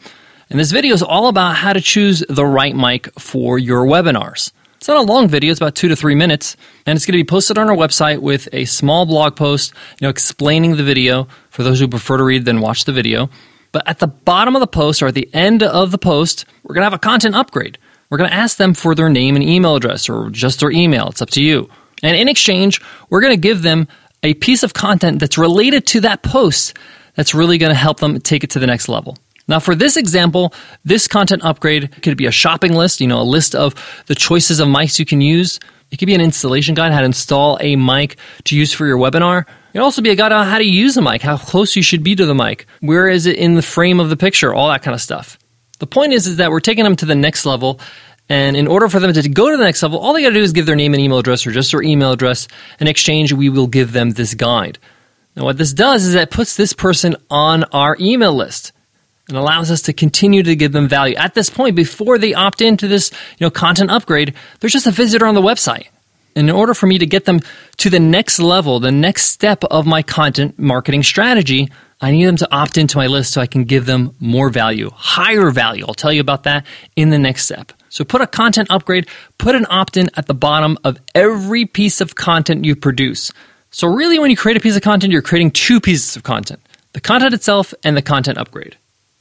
And 0.48 0.60
this 0.60 0.70
video 0.70 0.94
is 0.94 1.02
all 1.02 1.26
about 1.26 1.56
how 1.56 1.72
to 1.72 1.80
choose 1.80 2.22
the 2.28 2.46
right 2.46 2.76
mic 2.76 3.12
for 3.18 3.58
your 3.58 3.84
webinars. 3.84 4.52
It's 4.76 4.86
not 4.86 4.98
a 4.98 5.12
long 5.12 5.26
video, 5.26 5.50
it's 5.50 5.60
about 5.60 5.74
two 5.74 5.88
to 5.88 5.96
three 5.96 6.14
minutes, 6.14 6.56
and 6.86 6.96
it's 6.96 7.06
going 7.06 7.18
to 7.18 7.24
be 7.24 7.28
posted 7.28 7.58
on 7.58 7.68
our 7.68 7.76
website 7.76 8.18
with 8.20 8.48
a 8.52 8.64
small 8.64 9.06
blog 9.06 9.34
post, 9.34 9.72
you 10.00 10.04
know, 10.04 10.08
explaining 10.08 10.76
the 10.76 10.84
video 10.84 11.26
for 11.50 11.64
those 11.64 11.80
who 11.80 11.88
prefer 11.88 12.16
to 12.16 12.22
read 12.24 12.44
than 12.44 12.60
watch 12.60 12.84
the 12.84 12.92
video. 12.92 13.28
But 13.72 13.88
at 13.88 13.98
the 13.98 14.06
bottom 14.06 14.54
of 14.54 14.60
the 14.60 14.66
post 14.68 15.02
or 15.02 15.06
at 15.06 15.14
the 15.14 15.28
end 15.32 15.64
of 15.64 15.90
the 15.90 15.98
post, 15.98 16.44
we're 16.62 16.74
going 16.74 16.82
to 16.82 16.86
have 16.86 16.92
a 16.92 16.98
content 16.98 17.34
upgrade. 17.34 17.78
We're 18.12 18.18
going 18.18 18.28
to 18.28 18.36
ask 18.36 18.58
them 18.58 18.74
for 18.74 18.94
their 18.94 19.08
name 19.08 19.36
and 19.36 19.42
email 19.42 19.74
address 19.74 20.10
or 20.10 20.28
just 20.28 20.60
their 20.60 20.70
email. 20.70 21.08
It's 21.08 21.22
up 21.22 21.30
to 21.30 21.42
you. 21.42 21.70
And 22.02 22.14
in 22.14 22.28
exchange, 22.28 22.78
we're 23.08 23.22
going 23.22 23.32
to 23.32 23.40
give 23.40 23.62
them 23.62 23.88
a 24.22 24.34
piece 24.34 24.62
of 24.62 24.74
content 24.74 25.18
that's 25.18 25.38
related 25.38 25.86
to 25.86 26.00
that 26.02 26.22
post 26.22 26.76
that's 27.14 27.34
really 27.34 27.56
going 27.56 27.70
to 27.70 27.74
help 27.74 28.00
them 28.00 28.20
take 28.20 28.44
it 28.44 28.50
to 28.50 28.58
the 28.58 28.66
next 28.66 28.90
level. 28.90 29.16
Now, 29.48 29.60
for 29.60 29.74
this 29.74 29.96
example, 29.96 30.52
this 30.84 31.08
content 31.08 31.42
upgrade 31.42 32.02
could 32.02 32.18
be 32.18 32.26
a 32.26 32.30
shopping 32.30 32.74
list, 32.74 33.00
you 33.00 33.06
know, 33.06 33.18
a 33.18 33.24
list 33.24 33.54
of 33.54 33.74
the 34.08 34.14
choices 34.14 34.60
of 34.60 34.68
mics 34.68 34.98
you 34.98 35.06
can 35.06 35.22
use. 35.22 35.58
It 35.90 35.96
could 35.96 36.04
be 36.04 36.14
an 36.14 36.20
installation 36.20 36.74
guide, 36.74 36.92
how 36.92 37.00
to 37.00 37.06
install 37.06 37.56
a 37.62 37.76
mic 37.76 38.18
to 38.44 38.58
use 38.58 38.74
for 38.74 38.86
your 38.86 38.98
webinar. 38.98 39.40
It 39.40 39.72
could 39.72 39.80
also 39.80 40.02
be 40.02 40.10
a 40.10 40.16
guide 40.16 40.32
on 40.32 40.46
how 40.46 40.58
to 40.58 40.64
use 40.64 40.98
a 40.98 41.00
mic, 41.00 41.22
how 41.22 41.38
close 41.38 41.76
you 41.76 41.82
should 41.82 42.02
be 42.02 42.14
to 42.16 42.26
the 42.26 42.34
mic, 42.34 42.66
where 42.80 43.08
is 43.08 43.24
it 43.24 43.36
in 43.36 43.54
the 43.54 43.62
frame 43.62 44.00
of 44.00 44.10
the 44.10 44.18
picture, 44.18 44.52
all 44.52 44.68
that 44.68 44.82
kind 44.82 44.94
of 44.94 45.00
stuff. 45.00 45.38
The 45.82 45.88
point 45.88 46.12
is, 46.12 46.28
is 46.28 46.36
that 46.36 46.52
we're 46.52 46.60
taking 46.60 46.84
them 46.84 46.94
to 46.94 47.06
the 47.06 47.16
next 47.16 47.44
level. 47.44 47.80
And 48.28 48.56
in 48.56 48.68
order 48.68 48.88
for 48.88 49.00
them 49.00 49.12
to 49.12 49.28
go 49.28 49.50
to 49.50 49.56
the 49.56 49.64
next 49.64 49.82
level, 49.82 49.98
all 49.98 50.12
they 50.12 50.22
got 50.22 50.28
to 50.28 50.34
do 50.36 50.40
is 50.40 50.52
give 50.52 50.64
their 50.64 50.76
name 50.76 50.94
and 50.94 51.02
email 51.02 51.18
address 51.18 51.44
or 51.44 51.50
just 51.50 51.72
their 51.72 51.82
email 51.82 52.12
address. 52.12 52.46
In 52.78 52.86
exchange, 52.86 53.32
we 53.32 53.48
will 53.48 53.66
give 53.66 53.90
them 53.90 54.12
this 54.12 54.32
guide. 54.34 54.78
Now, 55.34 55.42
what 55.42 55.58
this 55.58 55.72
does 55.72 56.04
is 56.04 56.14
that 56.14 56.30
puts 56.30 56.54
this 56.54 56.72
person 56.72 57.16
on 57.30 57.64
our 57.72 57.96
email 57.98 58.32
list 58.32 58.70
and 59.26 59.36
allows 59.36 59.72
us 59.72 59.82
to 59.82 59.92
continue 59.92 60.44
to 60.44 60.54
give 60.54 60.70
them 60.70 60.86
value. 60.86 61.16
At 61.16 61.34
this 61.34 61.50
point, 61.50 61.74
before 61.74 62.16
they 62.16 62.32
opt 62.32 62.62
into 62.62 62.86
this 62.86 63.10
you 63.40 63.46
know, 63.46 63.50
content 63.50 63.90
upgrade, 63.90 64.34
they're 64.60 64.70
just 64.70 64.86
a 64.86 64.92
visitor 64.92 65.26
on 65.26 65.34
the 65.34 65.42
website. 65.42 65.88
And 66.36 66.48
in 66.48 66.54
order 66.54 66.74
for 66.74 66.86
me 66.86 66.98
to 66.98 67.06
get 67.06 67.24
them 67.24 67.40
to 67.78 67.90
the 67.90 67.98
next 67.98 68.38
level, 68.38 68.78
the 68.78 68.92
next 68.92 69.24
step 69.24 69.64
of 69.64 69.84
my 69.84 70.02
content 70.02 70.60
marketing 70.60 71.02
strategy, 71.02 71.72
I 72.02 72.10
need 72.10 72.24
them 72.24 72.36
to 72.36 72.54
opt 72.54 72.76
into 72.76 72.98
my 72.98 73.06
list 73.06 73.32
so 73.32 73.40
I 73.40 73.46
can 73.46 73.62
give 73.62 73.86
them 73.86 74.14
more 74.18 74.50
value, 74.50 74.90
higher 74.92 75.50
value. 75.52 75.84
I'll 75.86 75.94
tell 75.94 76.12
you 76.12 76.20
about 76.20 76.42
that 76.42 76.66
in 76.96 77.10
the 77.10 77.18
next 77.18 77.44
step. 77.44 77.72
So 77.90 78.04
put 78.04 78.20
a 78.20 78.26
content 78.26 78.70
upgrade, 78.70 79.06
put 79.38 79.54
an 79.54 79.66
opt 79.70 79.96
in 79.96 80.10
at 80.16 80.26
the 80.26 80.34
bottom 80.34 80.76
of 80.82 80.98
every 81.14 81.64
piece 81.64 82.00
of 82.00 82.16
content 82.16 82.64
you 82.64 82.74
produce. 82.74 83.30
So, 83.70 83.86
really, 83.88 84.18
when 84.18 84.30
you 84.30 84.36
create 84.36 84.58
a 84.58 84.60
piece 84.60 84.76
of 84.76 84.82
content, 84.82 85.12
you're 85.12 85.22
creating 85.22 85.52
two 85.52 85.80
pieces 85.80 86.16
of 86.16 86.24
content 86.24 86.60
the 86.92 87.00
content 87.00 87.32
itself 87.32 87.72
and 87.84 87.96
the 87.96 88.02
content 88.02 88.36
upgrade. 88.36 88.76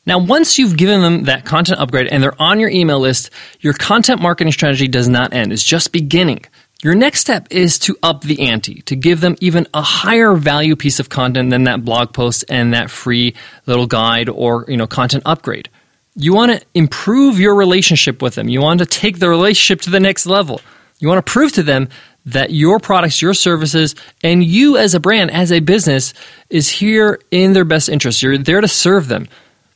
Now, 0.06 0.18
once 0.18 0.58
you've 0.58 0.76
given 0.76 1.02
them 1.02 1.24
that 1.26 1.46
content 1.46 1.80
upgrade 1.80 2.08
and 2.08 2.22
they're 2.24 2.42
on 2.42 2.60
your 2.60 2.70
email 2.70 3.00
list, 3.00 3.30
your 3.60 3.74
content 3.74 4.22
marketing 4.22 4.52
strategy 4.52 4.88
does 4.88 5.08
not 5.08 5.34
end. 5.34 5.54
It's 5.54 5.64
just 5.64 5.92
beginning. 5.92 6.46
Your 6.84 6.96
next 6.96 7.20
step 7.20 7.48
is 7.52 7.78
to 7.80 7.96
up 8.02 8.22
the 8.22 8.50
ante, 8.50 8.82
to 8.84 8.96
give 8.96 9.22
them 9.22 9.36
even 9.40 9.68
a 9.72 9.84
higher 9.84 10.34
value 10.34 10.76
piece 10.76 11.00
of 11.00 11.10
content 11.10 11.52
than 11.52 11.66
that 11.66 11.86
blog 11.86 12.12
post 12.12 12.44
and 12.50 12.74
that 12.74 12.90
free 12.90 13.36
little 13.68 13.86
guide 13.86 14.30
or, 14.30 14.66
you 14.68 14.78
know, 14.78 14.88
content 14.88 15.22
upgrade. 15.28 15.70
You 16.16 16.34
want 16.34 16.60
to 16.60 16.66
improve 16.74 17.40
your 17.40 17.54
relationship 17.54 18.22
with 18.22 18.34
them. 18.34 18.50
You 18.50 18.62
want 18.62 18.80
to 18.80 18.88
take 18.88 19.20
the 19.20 19.30
relationship 19.30 19.82
to 19.82 19.92
the 19.92 20.00
next 20.00 20.26
level. 20.26 20.60
You 21.00 21.08
want 21.08 21.24
to 21.24 21.32
prove 21.32 21.52
to 21.54 21.64
them 21.64 21.88
that 22.26 22.50
your 22.50 22.80
products, 22.80 23.22
your 23.22 23.36
services, 23.36 23.96
and 24.24 24.44
you 24.44 24.78
as 24.78 24.96
a 24.96 25.00
brand, 25.00 25.30
as 25.30 25.52
a 25.52 25.60
business, 25.60 26.16
is 26.50 26.68
here 26.68 27.20
in 27.30 27.54
their 27.54 27.66
best 27.66 27.90
interest. 27.90 28.24
You're 28.24 28.40
there 28.40 28.62
to 28.62 28.68
serve 28.68 29.08
them. 29.08 29.28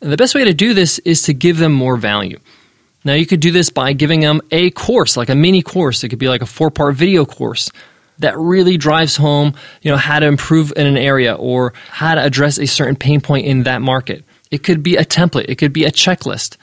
And 0.02 0.12
the 0.12 0.18
best 0.18 0.34
way 0.34 0.44
to 0.44 0.54
do 0.54 0.74
this 0.74 0.98
is 1.00 1.22
to 1.24 1.34
give 1.36 1.60
them 1.60 1.72
more 1.72 1.98
value. 1.98 2.40
Now, 3.06 3.14
you 3.14 3.26
could 3.26 3.40
do 3.40 3.52
this 3.52 3.70
by 3.70 3.94
giving 3.94 4.20
them 4.20 4.42
a 4.52 4.72
course, 4.72 5.16
like 5.16 5.30
a 5.30 5.36
mini 5.36 5.62
course. 5.62 6.04
It 6.04 6.10
could 6.10 6.20
be 6.20 6.28
like 6.28 6.42
a 6.42 6.48
four 6.48 6.72
part 6.72 6.96
video 6.96 7.24
course 7.24 7.72
that 8.20 8.38
really 8.38 8.78
drives 8.78 9.16
home, 9.16 9.54
you 9.82 9.92
know, 9.92 9.98
how 9.98 10.20
to 10.20 10.26
improve 10.26 10.74
in 10.76 10.88
an 10.88 10.98
area 10.98 11.36
or 11.36 11.74
how 11.90 12.16
to 12.16 12.24
address 12.24 12.58
a 12.58 12.66
certain 12.66 12.96
pain 12.96 13.22
point 13.22 13.46
in 13.46 13.64
that 13.64 13.82
market. 13.82 14.24
It 14.50 14.64
could 14.64 14.82
be 14.82 14.96
a 14.96 15.06
template. 15.06 15.46
It 15.50 15.56
could 15.56 15.74
be 15.74 15.86
a 15.86 15.92
checklist. 15.92 16.58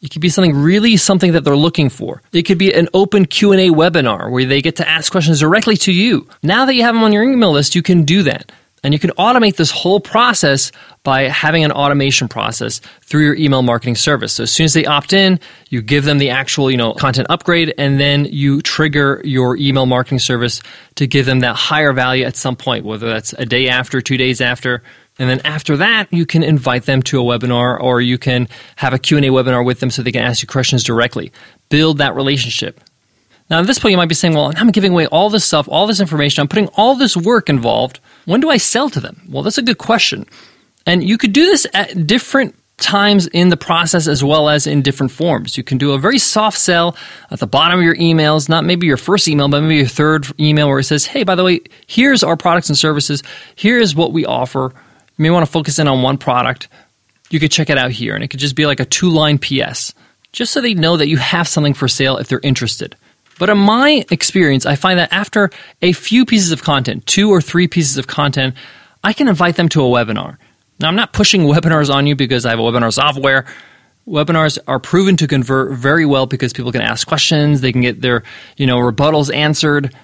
It 0.00 0.10
could 0.10 0.22
be 0.22 0.28
something 0.28 0.56
really 0.56 0.96
something 0.96 1.32
that 1.32 1.44
they're 1.44 1.56
looking 1.56 1.90
for. 1.90 2.22
It 2.32 2.42
could 2.42 2.56
be 2.56 2.72
an 2.72 2.88
open 2.94 3.26
Q&A 3.26 3.68
webinar 3.68 4.30
where 4.30 4.46
they 4.46 4.62
get 4.62 4.76
to 4.76 4.88
ask 4.88 5.12
questions 5.12 5.40
directly 5.40 5.76
to 5.78 5.92
you. 5.92 6.26
Now 6.42 6.64
that 6.64 6.74
you 6.74 6.82
have 6.84 6.94
them 6.94 7.04
on 7.04 7.12
your 7.12 7.24
email 7.24 7.52
list, 7.52 7.74
you 7.74 7.82
can 7.82 8.04
do 8.04 8.22
that. 8.22 8.50
And 8.82 8.94
you 8.94 9.00
can 9.00 9.10
automate 9.10 9.56
this 9.56 9.70
whole 9.70 10.00
process 10.00 10.72
by 11.02 11.22
having 11.22 11.64
an 11.64 11.72
automation 11.72 12.28
process 12.28 12.80
through 13.02 13.24
your 13.24 13.36
email 13.36 13.62
marketing 13.62 13.96
service. 13.96 14.34
So 14.34 14.44
as 14.44 14.50
soon 14.50 14.64
as 14.64 14.72
they 14.72 14.86
opt 14.86 15.12
in, 15.12 15.38
you 15.68 15.82
give 15.82 16.04
them 16.04 16.18
the 16.18 16.30
actual, 16.30 16.70
you 16.70 16.76
know, 16.76 16.94
content 16.94 17.26
upgrade 17.30 17.74
and 17.76 18.00
then 18.00 18.24
you 18.26 18.62
trigger 18.62 19.20
your 19.24 19.56
email 19.56 19.86
marketing 19.86 20.18
service 20.18 20.62
to 20.96 21.06
give 21.06 21.26
them 21.26 21.40
that 21.40 21.56
higher 21.56 21.92
value 21.92 22.24
at 22.24 22.36
some 22.36 22.56
point, 22.56 22.84
whether 22.84 23.08
that's 23.08 23.32
a 23.34 23.44
day 23.44 23.68
after, 23.68 24.00
two 24.00 24.16
days 24.16 24.40
after. 24.40 24.82
And 25.18 25.28
then 25.28 25.40
after 25.44 25.76
that, 25.76 26.10
you 26.10 26.24
can 26.24 26.42
invite 26.42 26.84
them 26.84 27.02
to 27.04 27.20
a 27.20 27.22
webinar 27.22 27.78
or 27.78 28.00
you 28.00 28.16
can 28.16 28.48
have 28.76 28.94
a 28.94 28.98
Q&A 28.98 29.22
webinar 29.22 29.64
with 29.64 29.80
them 29.80 29.90
so 29.90 30.02
they 30.02 30.12
can 30.12 30.22
ask 30.24 30.40
you 30.40 30.48
questions 30.48 30.82
directly. 30.82 31.32
Build 31.68 31.98
that 31.98 32.14
relationship. 32.14 32.80
Now, 33.50 33.58
at 33.58 33.66
this 33.66 33.78
point, 33.78 33.90
you 33.90 33.96
might 33.96 34.08
be 34.08 34.14
saying, 34.14 34.34
well, 34.34 34.52
I'm 34.56 34.70
giving 34.70 34.92
away 34.92 35.06
all 35.06 35.28
this 35.28 35.44
stuff, 35.44 35.68
all 35.68 35.86
this 35.86 36.00
information, 36.00 36.40
I'm 36.40 36.48
putting 36.48 36.68
all 36.68 36.94
this 36.94 37.16
work 37.16 37.48
involved. 37.48 37.98
When 38.24 38.40
do 38.40 38.50
I 38.50 38.56
sell 38.56 38.90
to 38.90 39.00
them? 39.00 39.22
Well, 39.28 39.42
that's 39.42 39.58
a 39.58 39.62
good 39.62 39.78
question. 39.78 40.26
And 40.86 41.04
you 41.04 41.18
could 41.18 41.32
do 41.32 41.44
this 41.46 41.66
at 41.74 42.06
different 42.06 42.54
times 42.80 43.26
in 43.28 43.50
the 43.50 43.56
process 43.56 44.08
as 44.08 44.24
well 44.24 44.48
as 44.48 44.66
in 44.66 44.82
different 44.82 45.12
forms. 45.12 45.56
You 45.56 45.62
can 45.62 45.78
do 45.78 45.92
a 45.92 45.98
very 45.98 46.18
soft 46.18 46.58
sell 46.58 46.96
at 47.30 47.38
the 47.38 47.46
bottom 47.46 47.78
of 47.78 47.84
your 47.84 47.96
emails, 47.96 48.48
not 48.48 48.64
maybe 48.64 48.86
your 48.86 48.96
first 48.96 49.28
email, 49.28 49.48
but 49.48 49.60
maybe 49.60 49.76
your 49.76 49.86
third 49.86 50.26
email 50.40 50.68
where 50.68 50.78
it 50.78 50.84
says, 50.84 51.04
hey, 51.06 51.22
by 51.22 51.34
the 51.34 51.44
way, 51.44 51.60
here's 51.86 52.22
our 52.22 52.36
products 52.36 52.68
and 52.68 52.78
services. 52.78 53.22
Here's 53.54 53.94
what 53.94 54.12
we 54.12 54.24
offer. 54.24 54.72
You 55.18 55.22
may 55.22 55.30
want 55.30 55.44
to 55.44 55.52
focus 55.52 55.78
in 55.78 55.88
on 55.88 56.02
one 56.02 56.18
product. 56.18 56.68
You 57.28 57.38
could 57.38 57.52
check 57.52 57.70
it 57.70 57.78
out 57.78 57.90
here. 57.90 58.14
And 58.14 58.24
it 58.24 58.28
could 58.28 58.40
just 58.40 58.56
be 58.56 58.66
like 58.66 58.80
a 58.80 58.86
two 58.86 59.10
line 59.10 59.38
PS, 59.38 59.94
just 60.32 60.52
so 60.52 60.60
they 60.60 60.74
know 60.74 60.96
that 60.96 61.08
you 61.08 61.18
have 61.18 61.46
something 61.46 61.74
for 61.74 61.86
sale 61.86 62.16
if 62.16 62.28
they're 62.28 62.40
interested. 62.42 62.96
But 63.40 63.48
in 63.48 63.56
my 63.56 64.04
experience, 64.10 64.66
I 64.66 64.76
find 64.76 64.98
that 64.98 65.10
after 65.14 65.48
a 65.80 65.92
few 65.92 66.26
pieces 66.26 66.52
of 66.52 66.62
content, 66.62 67.06
two 67.06 67.30
or 67.30 67.40
three 67.40 67.66
pieces 67.66 67.96
of 67.96 68.06
content, 68.06 68.54
I 69.02 69.14
can 69.14 69.28
invite 69.28 69.56
them 69.56 69.70
to 69.70 69.82
a 69.82 69.88
webinar. 69.88 70.36
Now, 70.78 70.88
I'm 70.88 70.94
not 70.94 71.14
pushing 71.14 71.40
webinars 71.46 71.92
on 71.92 72.06
you 72.06 72.14
because 72.14 72.44
I 72.44 72.50
have 72.50 72.58
a 72.58 72.62
webinar 72.62 72.92
software. 72.92 73.46
Webinars 74.06 74.58
are 74.66 74.78
proven 74.78 75.16
to 75.16 75.26
convert 75.26 75.72
very 75.72 76.04
well 76.04 76.26
because 76.26 76.52
people 76.52 76.70
can 76.70 76.82
ask 76.82 77.08
questions, 77.08 77.62
they 77.62 77.72
can 77.72 77.80
get 77.80 78.02
their, 78.02 78.24
you 78.58 78.66
know, 78.66 78.76
rebuttals 78.78 79.34
answered. 79.34 79.94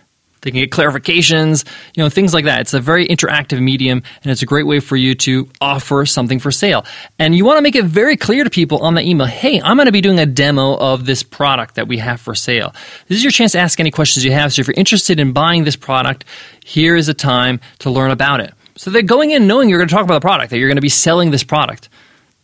They 0.42 0.51
can 0.51 0.61
get 0.61 0.70
clarifications, 0.70 1.64
you 1.94 2.03
know, 2.03 2.09
things 2.09 2.33
like 2.33 2.44
that. 2.44 2.61
It's 2.61 2.75
a 2.75 2.81
very 2.81 3.07
interactive 3.09 3.61
medium 3.61 4.03
and 4.22 4.31
it's 4.31 4.42
a 4.42 4.46
great 4.46 4.66
way 4.66 4.81
for 4.81 4.96
you 4.96 5.14
to 5.16 5.49
offer 5.61 6.07
something 6.07 6.38
for 6.38 6.51
sale. 6.51 6.85
And 7.18 7.35
you 7.35 7.44
want 7.44 7.59
to 7.59 7.62
make 7.62 7.75
it 7.75 7.85
very 7.85 8.16
clear 8.16 8.44
to 8.44 8.51
people 8.51 8.79
on 8.79 8.94
the 8.94 9.03
email, 9.03 9.27
hey, 9.27 9.61
I'm 9.61 9.77
going 9.77 9.87
to 9.87 9.92
be 9.92 10.01
doing 10.01 10.20
a 10.20 10.27
demo 10.27 10.77
of 10.77 11.07
this 11.07 11.22
product 11.22 11.77
that 11.77 11.88
we 11.88 11.99
have 11.99 12.20
for 12.20 12.35
sale. 12.35 12.75
This 13.09 13.18
is 13.18 13.25
your 13.25 13.33
chance 13.33 13.53
to 13.53 13.59
ask 13.59 13.81
any 13.81 13.90
questions 13.90 14.25
you 14.25 14.33
have. 14.33 14.53
So 14.53 14.61
if 14.61 14.68
you're 14.68 14.75
interested 14.77 15.18
in 15.18 15.33
buying 15.33 15.64
this 15.64 15.77
product, 15.77 16.25
here 16.64 16.96
is 16.96 17.09
a 17.09 17.14
time 17.14 17.61
to 17.81 17.90
learn 17.90 18.11
about 18.11 18.40
it. 18.40 18.53
So 18.77 18.90
they're 18.90 19.03
going 19.03 19.31
in 19.31 19.46
knowing 19.46 19.68
you're 19.68 19.79
going 19.79 19.88
to 19.88 19.94
talk 19.94 20.05
about 20.05 20.14
the 20.14 20.20
product, 20.20 20.51
that 20.51 20.59
you're 20.59 20.68
going 20.68 20.77
to 20.77 20.83
be 20.83 20.88
selling 20.88 21.31
this 21.31 21.44
product. 21.44 21.88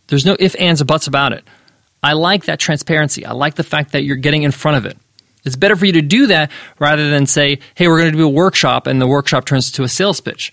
There's 0.09 0.27
no 0.27 0.37
ifs, 0.39 0.55
ands, 0.57 0.81
or 0.81 0.87
buts 0.87 1.07
about 1.07 1.33
it. 1.33 1.45
I 2.03 2.15
like 2.15 2.47
that 2.47 2.59
transparency. 2.59 3.25
I 3.25 3.33
like 3.33 3.55
the 3.55 3.63
fact 3.63 3.93
that 3.93 4.03
you're 4.03 4.17
getting 4.17 4.43
in 4.43 4.51
front 4.51 4.79
of 4.79 4.87
it. 4.87 4.97
It's 5.45 5.57
better 5.57 5.77
for 5.77 5.87
you 5.87 5.93
to 5.93 6.03
do 6.03 6.29
that 6.29 6.51
rather 6.79 7.11
than 7.11 7.27
say, 7.27 7.59
hey, 7.75 7.89
we're 7.89 7.99
going 7.99 8.13
to 8.13 8.19
do 8.19 8.25
a 8.25 8.29
workshop 8.29 8.87
and 8.87 9.01
the 9.01 9.07
workshop 9.07 9.45
turns 9.45 9.69
into 9.69 9.83
a 9.83 9.89
sales 9.89 10.21
pitch. 10.21 10.53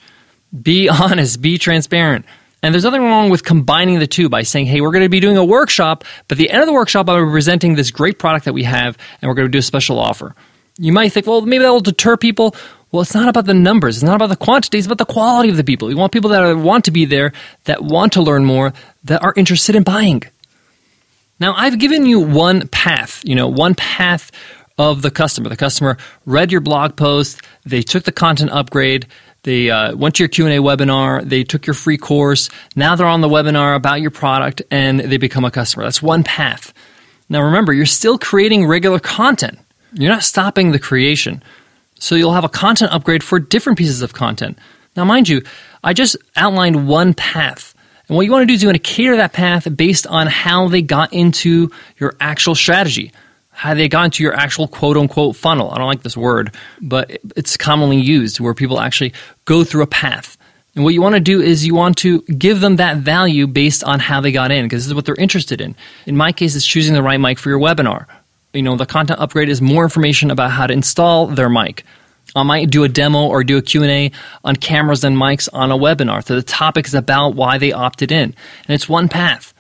Be 0.62 0.90
honest, 0.90 1.42
be 1.42 1.58
transparent. 1.58 2.26
And 2.62 2.74
there's 2.74 2.84
nothing 2.84 3.04
wrong 3.04 3.30
with 3.30 3.46
combining 3.46 4.00
the 4.00 4.08
two 4.08 4.28
by 4.28 4.44
saying, 4.44 4.66
hey, 4.66 4.82
we're 4.82 4.92
going 4.92 5.04
to 5.06 5.10
be 5.10 5.22
doing 5.22 5.38
a 5.38 5.46
workshop, 5.46 6.04
but 6.28 6.36
at 6.36 6.40
the 6.40 6.50
end 6.50 6.62
of 6.62 6.68
the 6.68 6.74
workshop, 6.74 7.08
I'm 7.08 7.26
be 7.26 7.32
presenting 7.32 7.76
this 7.76 7.90
great 7.90 8.20
product 8.20 8.46
that 8.46 8.54
we 8.54 8.64
have 8.64 8.98
and 9.22 9.30
we're 9.30 9.36
going 9.36 9.48
to 9.48 9.52
do 9.52 9.60
a 9.60 9.64
special 9.64 9.98
offer. 9.98 10.36
You 10.78 10.92
might 10.92 11.14
think, 11.14 11.26
well, 11.26 11.42
maybe 11.42 11.64
that 11.64 11.72
will 11.72 11.80
deter 11.80 12.18
people. 12.18 12.56
Well, 12.92 13.02
it's 13.02 13.14
not 13.14 13.30
about 13.30 13.46
the 13.46 13.54
numbers. 13.54 13.98
It's 13.98 14.04
not 14.04 14.16
about 14.16 14.30
the 14.30 14.36
quantities, 14.36 14.86
it's 14.86 14.88
about 14.88 14.98
the 14.98 15.12
quality 15.12 15.50
of 15.50 15.58
the 15.58 15.64
people. 15.64 15.90
You 15.90 15.98
want 15.98 16.12
people 16.12 16.32
that 16.32 16.58
want 16.58 16.86
to 16.86 16.92
be 16.92 17.06
there, 17.06 17.34
that 17.66 17.84
want 17.84 18.14
to 18.14 18.22
learn 18.22 18.46
more, 18.46 18.74
that 19.04 19.24
are 19.24 19.34
interested 19.38 19.76
in 19.76 19.84
buying. 19.84 20.24
Now, 21.40 21.54
I've 21.56 21.80
given 21.80 22.06
you 22.06 22.20
one 22.20 22.68
path, 22.68 23.22
you 23.24 23.36
know, 23.36 23.48
one 23.48 23.74
path 23.76 24.32
of 24.80 25.04
the 25.04 25.12
customer. 25.12 25.50
The 25.50 25.58
customer 25.58 25.98
read 26.26 26.52
your 26.52 26.62
blog 26.62 26.96
post, 26.96 27.42
they 27.66 27.84
took 27.84 28.04
the 28.04 28.12
content 28.12 28.50
upgrade, 28.50 29.06
they 29.44 29.70
uh, 29.70 29.96
went 29.96 30.16
to 30.16 30.24
your 30.24 30.30
Q&A 30.30 30.58
webinar, 30.58 31.24
they 31.24 31.44
took 31.44 31.68
your 31.68 31.76
free 31.76 31.98
course, 31.98 32.50
now 32.76 32.96
they're 32.96 33.06
on 33.06 33.22
the 33.22 33.30
webinar 33.30 33.76
about 33.76 34.02
your 34.02 34.10
product 34.10 34.64
and 34.72 35.00
they 35.02 35.18
become 35.18 35.46
a 35.46 35.52
customer. 35.52 35.84
That's 35.84 36.02
one 36.02 36.24
path. 36.24 36.74
Now 37.30 37.44
remember, 37.44 37.74
you're 37.74 37.86
still 37.86 38.18
creating 38.18 38.66
regular 38.66 39.00
content. 39.00 39.60
You're 39.94 40.12
not 40.12 40.24
stopping 40.24 40.72
the 40.72 40.80
creation. 40.80 41.44
So 42.00 42.16
you'll 42.16 42.34
have 42.34 42.46
a 42.46 42.50
content 42.50 42.92
upgrade 42.94 43.24
for 43.24 43.40
different 43.40 43.78
pieces 43.78 44.02
of 44.02 44.14
content. 44.14 44.58
Now, 44.96 45.04
mind 45.06 45.30
you, 45.30 45.42
I 45.84 45.94
just 45.94 46.16
outlined 46.36 46.88
one 46.88 47.14
path. 47.14 47.76
And 48.08 48.16
what 48.16 48.26
you 48.26 48.32
want 48.32 48.44
to 48.44 48.48
do 48.48 48.54
is 48.54 48.64
you 48.64 48.70
want 48.70 48.84
to 48.84 48.92
cater 48.92 49.18
that 49.18 49.34
path 49.34 49.68
based 49.76 50.08
on 50.08 50.28
how 50.28 50.68
they 50.68 50.82
got 50.82 51.14
into 51.14 51.70
your 51.98 52.16
actual 52.20 52.56
strategy, 52.56 53.12
how 53.60 53.74
they 53.74 53.90
got 53.90 54.06
into 54.06 54.24
your 54.24 54.34
actual 54.34 54.70
quote 54.70 54.96
unquote 54.96 55.36
funnel. 55.36 55.70
I 55.70 55.80
don't 55.80 55.88
like 55.88 56.02
this 56.02 56.16
word, 56.16 56.56
but 56.80 57.20
it's 57.36 57.58
commonly 57.58 58.00
used 58.00 58.40
where 58.40 58.54
people 58.54 58.80
actually 58.80 59.12
go 59.44 59.66
through 59.66 59.84
a 59.84 59.88
path. 59.88 60.38
And 60.76 60.86
what 60.86 60.94
you 60.94 61.02
want 61.02 61.16
to 61.16 61.20
do 61.20 61.42
is 61.42 61.66
you 61.66 61.76
want 61.76 61.98
to 61.98 62.22
give 62.22 62.62
them 62.62 62.78
that 62.78 63.00
value 63.00 63.48
based 63.48 63.84
on 63.84 64.00
how 64.00 64.22
they 64.22 64.32
got 64.32 64.54
in 64.54 64.64
because 64.64 64.84
this 64.84 64.88
is 64.88 64.94
what 64.94 65.04
they're 65.04 65.16
interested 65.16 65.60
in. 65.60 65.76
In 66.06 66.16
my 66.16 66.32
case, 66.32 66.56
it's 66.56 66.66
choosing 66.66 66.94
the 66.94 67.04
right 67.04 67.20
mic 67.20 67.38
for 67.38 67.50
your 67.50 67.60
webinar. 67.60 68.06
You 68.54 68.62
know, 68.62 68.78
the 68.78 68.86
content 68.86 69.20
upgrade 69.20 69.50
is 69.50 69.62
more 69.62 69.84
information 69.84 70.32
about 70.32 70.52
how 70.52 70.66
to 70.66 70.74
install 70.74 71.28
their 71.28 71.50
mic. 71.50 71.84
I 72.38 72.44
might 72.44 72.70
do 72.70 72.86
a 72.86 72.88
demo 72.88 73.28
or 73.28 73.44
do 73.44 73.58
a 73.58 73.62
Q&A 73.62 74.14
on 74.46 74.56
cameras 74.56 75.04
and 75.04 75.18
mics 75.18 75.50
on 75.52 75.70
a 75.70 75.78
webinar. 75.78 76.26
So 76.26 76.36
the 76.36 76.44
topic 76.44 76.88
is 76.88 76.94
about 76.94 77.36
why 77.36 77.58
they 77.58 77.74
opted 77.74 78.14
in. 78.14 78.24
And 78.24 78.70
it's 78.70 78.88
one 78.88 79.10
path. 79.10 79.54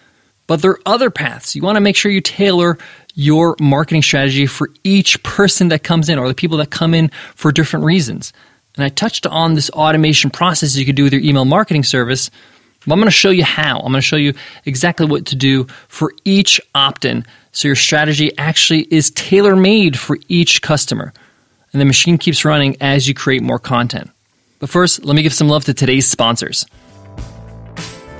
But 0.49 0.63
there 0.63 0.71
are 0.71 0.79
other 0.83 1.11
paths. 1.11 1.55
You 1.55 1.61
want 1.61 1.75
to 1.75 1.81
make 1.81 1.95
sure 1.95 2.11
you 2.11 2.21
tailor 2.21 2.79
your 3.15 3.55
marketing 3.59 4.01
strategy 4.01 4.45
for 4.45 4.69
each 4.83 5.21
person 5.23 5.69
that 5.69 5.83
comes 5.83 6.09
in 6.09 6.17
or 6.17 6.27
the 6.27 6.33
people 6.33 6.57
that 6.57 6.69
come 6.69 6.93
in 6.93 7.09
for 7.35 7.51
different 7.51 7.85
reasons. 7.85 8.33
And 8.75 8.83
I 8.83 8.89
touched 8.89 9.25
on 9.27 9.55
this 9.55 9.69
automation 9.71 10.29
process 10.29 10.75
you 10.77 10.85
could 10.85 10.95
do 10.95 11.03
with 11.03 11.13
your 11.13 11.21
email 11.21 11.45
marketing 11.45 11.83
service. 11.83 12.29
But 12.85 12.93
I'm 12.93 12.99
going 12.99 13.07
to 13.07 13.11
show 13.11 13.29
you 13.29 13.43
how. 13.43 13.79
I'm 13.79 13.91
going 13.91 13.95
to 13.95 14.01
show 14.01 14.15
you 14.15 14.33
exactly 14.65 15.05
what 15.05 15.25
to 15.27 15.35
do 15.35 15.65
for 15.89 16.13
each 16.23 16.61
opt 16.73 17.03
in 17.03 17.25
so 17.51 17.67
your 17.67 17.75
strategy 17.75 18.31
actually 18.37 18.87
is 18.89 19.11
tailor 19.11 19.55
made 19.55 19.99
for 19.99 20.17
each 20.29 20.61
customer. 20.61 21.11
And 21.73 21.81
the 21.81 21.85
machine 21.85 22.17
keeps 22.17 22.45
running 22.45 22.77
as 22.79 23.07
you 23.07 23.13
create 23.13 23.43
more 23.43 23.59
content. 23.59 24.09
But 24.59 24.69
first, 24.69 25.03
let 25.03 25.15
me 25.15 25.23
give 25.23 25.33
some 25.33 25.49
love 25.49 25.65
to 25.65 25.73
today's 25.73 26.07
sponsors. 26.07 26.65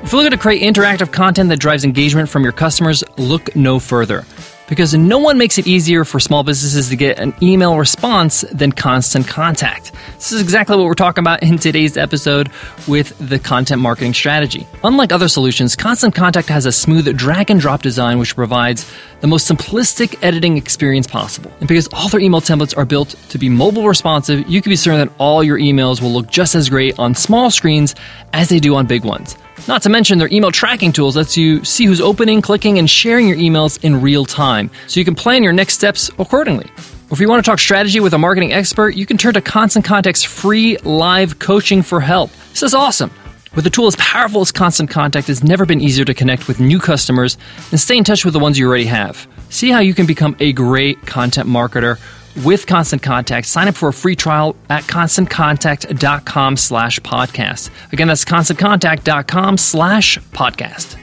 If 0.03 0.11
you're 0.11 0.21
looking 0.21 0.37
to 0.37 0.41
create 0.41 0.61
interactive 0.61 1.11
content 1.11 1.49
that 1.49 1.59
drives 1.59 1.83
engagement 1.83 2.29
from 2.29 2.43
your 2.43 2.53
customers, 2.53 3.03
look 3.17 3.55
no 3.55 3.79
further 3.79 4.25
because 4.69 4.93
no 4.93 5.17
one 5.17 5.37
makes 5.37 5.57
it 5.57 5.67
easier 5.67 6.05
for 6.05 6.19
small 6.19 6.43
businesses 6.43 6.89
to 6.89 6.95
get 6.95 7.19
an 7.19 7.33
email 7.41 7.77
response 7.77 8.41
than 8.51 8.71
Constant 8.71 9.27
Contact. 9.27 9.91
This 10.15 10.31
is 10.31 10.41
exactly 10.41 10.77
what 10.77 10.85
we're 10.85 10.93
talking 10.93 11.23
about 11.23 11.41
in 11.43 11.57
today's 11.57 11.97
episode 11.97 12.49
with 12.87 13.17
the 13.17 13.39
content 13.39 13.81
marketing 13.81 14.13
strategy. 14.13 14.67
Unlike 14.83 15.11
other 15.11 15.27
solutions, 15.27 15.75
Constant 15.75 16.13
Contact 16.13 16.47
has 16.49 16.65
a 16.65 16.71
smooth 16.71 17.17
drag 17.17 17.49
and 17.49 17.59
drop 17.59 17.81
design 17.81 18.19
which 18.19 18.35
provides 18.35 18.89
the 19.21 19.27
most 19.27 19.49
simplistic 19.49 20.17
editing 20.23 20.55
experience 20.55 21.07
possible. 21.07 21.51
And 21.59 21.67
because 21.67 21.87
all 21.87 22.07
their 22.09 22.21
email 22.21 22.41
templates 22.41 22.77
are 22.77 22.85
built 22.85 23.15
to 23.29 23.37
be 23.37 23.49
mobile 23.49 23.87
responsive, 23.87 24.47
you 24.47 24.61
can 24.61 24.69
be 24.69 24.75
certain 24.75 24.99
that 24.99 25.13
all 25.17 25.43
your 25.43 25.57
emails 25.57 26.01
will 26.01 26.11
look 26.11 26.29
just 26.29 26.53
as 26.53 26.69
great 26.69 26.97
on 26.99 27.15
small 27.15 27.49
screens 27.49 27.95
as 28.33 28.49
they 28.49 28.59
do 28.59 28.75
on 28.75 28.85
big 28.85 29.03
ones. 29.03 29.35
Not 29.69 29.83
to 29.83 29.89
mention 29.89 30.17
their 30.17 30.33
email 30.33 30.51
tracking 30.51 30.91
tools 30.91 31.15
lets 31.15 31.37
you 31.37 31.63
see 31.63 31.85
who's 31.85 32.01
opening, 32.01 32.41
clicking, 32.41 32.79
and 32.79 32.89
sharing 32.89 33.27
your 33.27 33.37
emails 33.37 33.83
in 33.83 34.01
real 34.01 34.25
time, 34.25 34.71
so 34.87 34.99
you 34.99 35.05
can 35.05 35.13
plan 35.13 35.43
your 35.43 35.53
next 35.53 35.75
steps 35.75 36.09
accordingly. 36.17 36.65
Or 36.65 37.13
if 37.13 37.19
you 37.19 37.29
want 37.29 37.45
to 37.45 37.47
talk 37.47 37.59
strategy 37.59 37.99
with 37.99 38.15
a 38.15 38.17
marketing 38.17 38.51
expert, 38.51 38.95
you 38.95 39.05
can 39.05 39.19
turn 39.19 39.35
to 39.35 39.41
Constant 39.41 39.85
Contact's 39.85 40.23
free 40.23 40.77
live 40.77 41.37
coaching 41.37 41.83
for 41.83 42.01
help. 42.01 42.31
This 42.49 42.63
is 42.63 42.73
awesome. 42.73 43.11
With 43.53 43.67
a 43.67 43.69
tool 43.69 43.85
as 43.85 43.95
powerful 43.97 44.41
as 44.41 44.51
Constant 44.51 44.89
Contact, 44.89 45.29
it's 45.29 45.43
never 45.43 45.67
been 45.67 45.81
easier 45.81 46.05
to 46.05 46.15
connect 46.15 46.47
with 46.47 46.59
new 46.59 46.79
customers 46.79 47.37
and 47.69 47.79
stay 47.79 47.95
in 47.95 48.03
touch 48.03 48.25
with 48.25 48.33
the 48.33 48.39
ones 48.39 48.57
you 48.57 48.67
already 48.67 48.85
have. 48.85 49.27
See 49.51 49.69
how 49.69 49.81
you 49.81 49.93
can 49.93 50.07
become 50.07 50.35
a 50.39 50.51
great 50.51 50.99
content 51.05 51.47
marketer 51.47 51.99
with 52.45 52.67
Constant 52.67 53.01
Contact. 53.01 53.47
Sign 53.47 53.67
up 53.67 53.75
for 53.75 53.89
a 53.89 53.93
free 53.93 54.15
trial 54.15 54.55
at 54.69 54.83
constantcontact.com 54.83 56.57
slash 56.57 56.99
podcast. 56.99 57.69
Again, 57.93 58.07
that's 58.07 58.25
constantcontact.com 58.25 59.57
slash 59.57 60.17
podcast. 60.31 60.97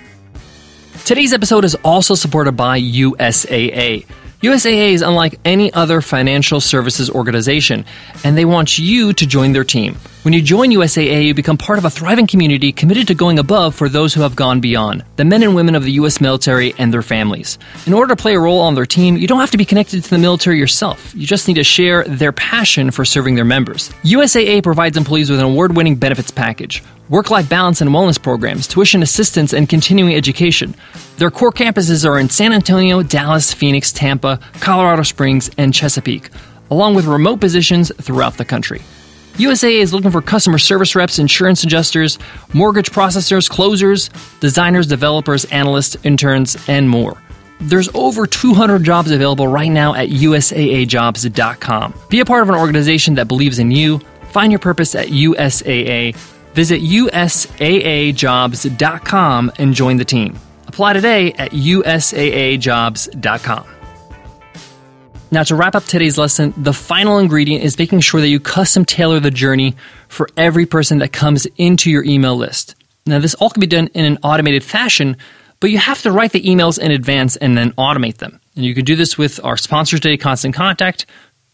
Today's 1.05 1.33
episode 1.33 1.65
is 1.65 1.75
also 1.85 2.15
supported 2.15 2.53
by 2.53 2.81
USAA. 2.81 4.07
USAA 4.43 4.93
is 4.93 5.03
unlike 5.03 5.39
any 5.45 5.73
other 5.73 6.01
financial 6.01 6.61
services 6.61 7.09
organization, 7.09 7.85
and 8.25 8.37
they 8.37 8.45
want 8.45 8.79
you 8.79 9.13
to 9.13 9.27
join 9.27 9.53
their 9.53 9.65
team. 9.65 9.97
When 10.27 10.33
you 10.33 10.43
join 10.43 10.71
USAA, 10.71 11.25
you 11.25 11.35
become 11.35 11.57
part 11.57 11.79
of 11.79 11.85
a 11.85 11.89
thriving 11.89 12.27
community 12.27 12.73
committed 12.73 13.07
to 13.07 13.15
going 13.15 13.39
above 13.39 13.77
for 13.77 13.89
those 13.89 14.13
who 14.13 14.23
have 14.23 14.35
gone 14.35 14.61
beyond, 14.61 15.05
the 15.15 15.25
men 15.25 15.45
and 15.45 15.55
women 15.55 15.77
of 15.77 15.85
the 15.85 15.93
U.S. 15.93 16.21
military 16.21 16.75
and 16.79 16.93
their 16.93 17.03
families. 17.03 17.61
In 17.87 17.93
order 17.93 18.13
to 18.13 18.21
play 18.21 18.35
a 18.35 18.41
role 18.41 18.59
on 18.59 18.75
their 18.75 18.87
team, 18.87 19.17
you 19.17 19.29
don't 19.29 19.39
have 19.39 19.53
to 19.53 19.57
be 19.57 19.65
connected 19.65 20.03
to 20.03 20.11
the 20.11 20.19
military 20.19 20.59
yourself. 20.59 21.15
You 21.15 21.29
just 21.29 21.47
need 21.47 21.55
to 21.55 21.63
share 21.63 22.03
their 22.03 22.33
passion 22.33 22.91
for 22.91 23.05
serving 23.05 23.37
their 23.37 23.45
members. 23.45 23.91
USAA 24.03 24.65
provides 24.65 24.97
employees 24.97 25.31
with 25.31 25.39
an 25.39 25.47
award 25.47 25.77
winning 25.77 25.95
benefits 25.95 26.33
package 26.33 26.83
work 27.09 27.31
life 27.31 27.49
balance 27.49 27.81
and 27.81 27.91
wellness 27.91 28.21
programs, 28.21 28.67
tuition 28.67 29.05
assistance, 29.05 29.53
and 29.53 29.69
continuing 29.69 30.13
education. 30.13 30.75
Their 31.19 31.31
core 31.31 31.53
campuses 31.53 32.05
are 32.05 32.19
in 32.19 32.31
San 32.31 32.53
Antonio, 32.53 33.01
Dallas, 33.05 33.55
Phoenix, 33.55 33.93
Tampa, 33.93 34.41
Colorado 34.59 35.05
Springs, 35.05 35.53
and 35.57 35.73
Chesapeake, 35.73 36.31
along 36.69 36.97
with 36.97 37.05
remote 37.05 37.39
positions 37.39 37.93
throughout 37.95 38.39
the 38.39 38.45
country. 38.45 38.83
USAA 39.37 39.81
is 39.81 39.93
looking 39.93 40.11
for 40.11 40.23
customer 40.23 40.59
service 40.59 40.95
reps, 40.95 41.19
insurance 41.19 41.65
adjusters, 41.65 42.19
mortgage 42.53 42.91
processors, 42.91 43.49
closers, 43.49 44.11
designers, 44.41 44.87
developers, 44.87 45.45
analysts, 45.47 45.97
interns, 46.05 46.57
and 46.69 46.89
more. 46.89 47.21
There's 47.61 47.89
over 47.95 48.27
200 48.27 48.83
jobs 48.83 49.11
available 49.11 49.49
right 49.49 49.71
now 49.71 49.95
at 49.95 50.11
USAAjobs.com. 50.11 51.95
Be 52.11 52.21
a 52.21 52.25
part 52.25 52.43
of 52.43 52.51
an 52.51 52.55
organization 52.55 53.15
that 53.15 53.29
believes 53.29 53.59
in 53.59 53.71
you. 53.71 53.99
Find 54.31 54.53
your 54.53 54.59
purpose 54.59 54.95
at 54.95 55.09
USAA 55.09 56.15
Visit 56.57 56.81
USAAjobs.com 56.81 59.53
and 59.59 59.75
join 59.75 59.99
the 59.99 60.07
team. 60.07 60.39
Apply 60.67 60.95
today 60.95 61.35
at 61.35 61.51
USAAjobs.com. 61.51 63.76
Now, 65.31 65.43
to 65.43 65.57
wrap 65.57 65.75
up 65.75 65.85
today's 65.85 66.19
lesson, 66.19 66.55
the 66.57 66.73
final 66.73 67.19
ingredient 67.19 67.65
is 67.65 67.77
making 67.79 68.01
sure 68.01 68.21
that 68.21 68.29
you 68.29 68.39
custom 68.39 68.85
tailor 68.85 69.19
the 69.19 69.33
journey 69.33 69.75
for 70.09 70.29
every 70.37 70.67
person 70.67 70.99
that 70.99 71.13
comes 71.13 71.47
into 71.57 71.91
your 71.91 72.05
email 72.05 72.37
list. 72.37 72.77
Now, 73.07 73.19
this 73.19 73.35
all 73.35 73.51
can 73.51 73.61
be 73.61 73.67
done 73.67 73.89
in 73.89 74.05
an 74.05 74.19
automated 74.23 74.63
fashion, 74.63 75.17
but 75.59 75.71
you 75.71 75.79
have 75.79 76.01
to 76.03 76.13
write 76.13 76.31
the 76.31 76.43
emails 76.43 76.79
in 76.79 76.93
advance 76.93 77.37
and 77.37 77.59
then 77.59 77.73
automate 77.73 78.19
them. 78.19 78.41
And 78.55 78.65
you 78.65 78.75
can 78.75 78.85
do 78.85 78.95
this 78.95 79.19
with 79.19 79.45
our 79.45 79.57
sponsor 79.57 79.99
today, 79.99 80.17
Constant 80.17 80.55
Contact, 80.55 81.07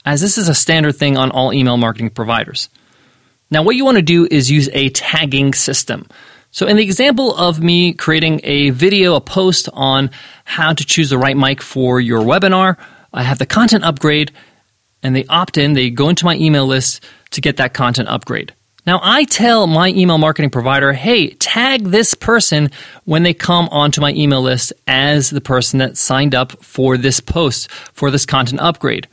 as 0.05 0.21
this 0.21 0.37
is 0.37 0.49
a 0.49 0.55
standard 0.55 0.97
thing 0.97 1.17
on 1.17 1.31
all 1.31 1.53
email 1.53 1.79
marketing 1.79 2.11
providers. 2.11 2.69
Now, 3.51 3.63
what 3.63 3.77
you 3.77 3.87
want 3.87 3.97
to 3.97 4.03
do 4.03 4.29
is 4.31 4.51
use 4.51 4.69
a 4.75 4.91
tagging 4.91 5.55
system. 5.55 6.07
So, 6.51 6.67
in 6.67 6.77
the 6.77 6.85
example 6.85 7.35
of 7.35 7.63
me 7.63 7.95
creating 7.95 8.41
a 8.45 8.71
video, 8.71 9.15
a 9.15 9.21
post 9.23 9.71
on 9.73 10.11
how 10.45 10.75
to 10.75 10.85
choose 10.85 11.09
the 11.09 11.17
right 11.17 11.37
mic 11.37 11.63
for 11.63 12.01
your 12.01 12.21
webinar, 12.21 12.77
I 13.13 13.23
have 13.23 13.39
the 13.39 13.47
content 13.47 13.85
upgrade 13.85 14.33
and 15.03 15.15
they 15.15 15.25
opt 15.27 15.59
in, 15.59 15.73
they 15.73 15.91
go 15.91 16.09
into 16.09 16.25
my 16.25 16.37
email 16.37 16.67
list 16.67 17.05
to 17.31 17.41
get 17.41 17.57
that 17.57 17.75
content 17.75 18.09
upgrade. 18.09 18.55
Now, 18.85 18.99
I 19.03 19.25
tell 19.25 19.69
my 19.69 19.89
email 19.89 20.19
marketing 20.19 20.51
provider, 20.51 20.93
hey, 20.93 21.31
tag 21.35 21.85
this 21.85 22.15
person 22.15 22.71
when 23.05 23.23
they 23.23 23.33
come 23.33 23.69
onto 23.71 24.01
my 24.01 24.13
email 24.13 24.43
list 24.43 24.73
as 24.89 25.31
the 25.31 25.41
person 25.41 25.79
that 25.79 25.97
signed 25.97 26.35
up 26.35 26.63
for 26.65 26.97
this 26.97 27.21
post, 27.21 27.71
for 27.71 28.11
this 28.11 28.27
content 28.27 28.61
upgrade. 28.61 29.07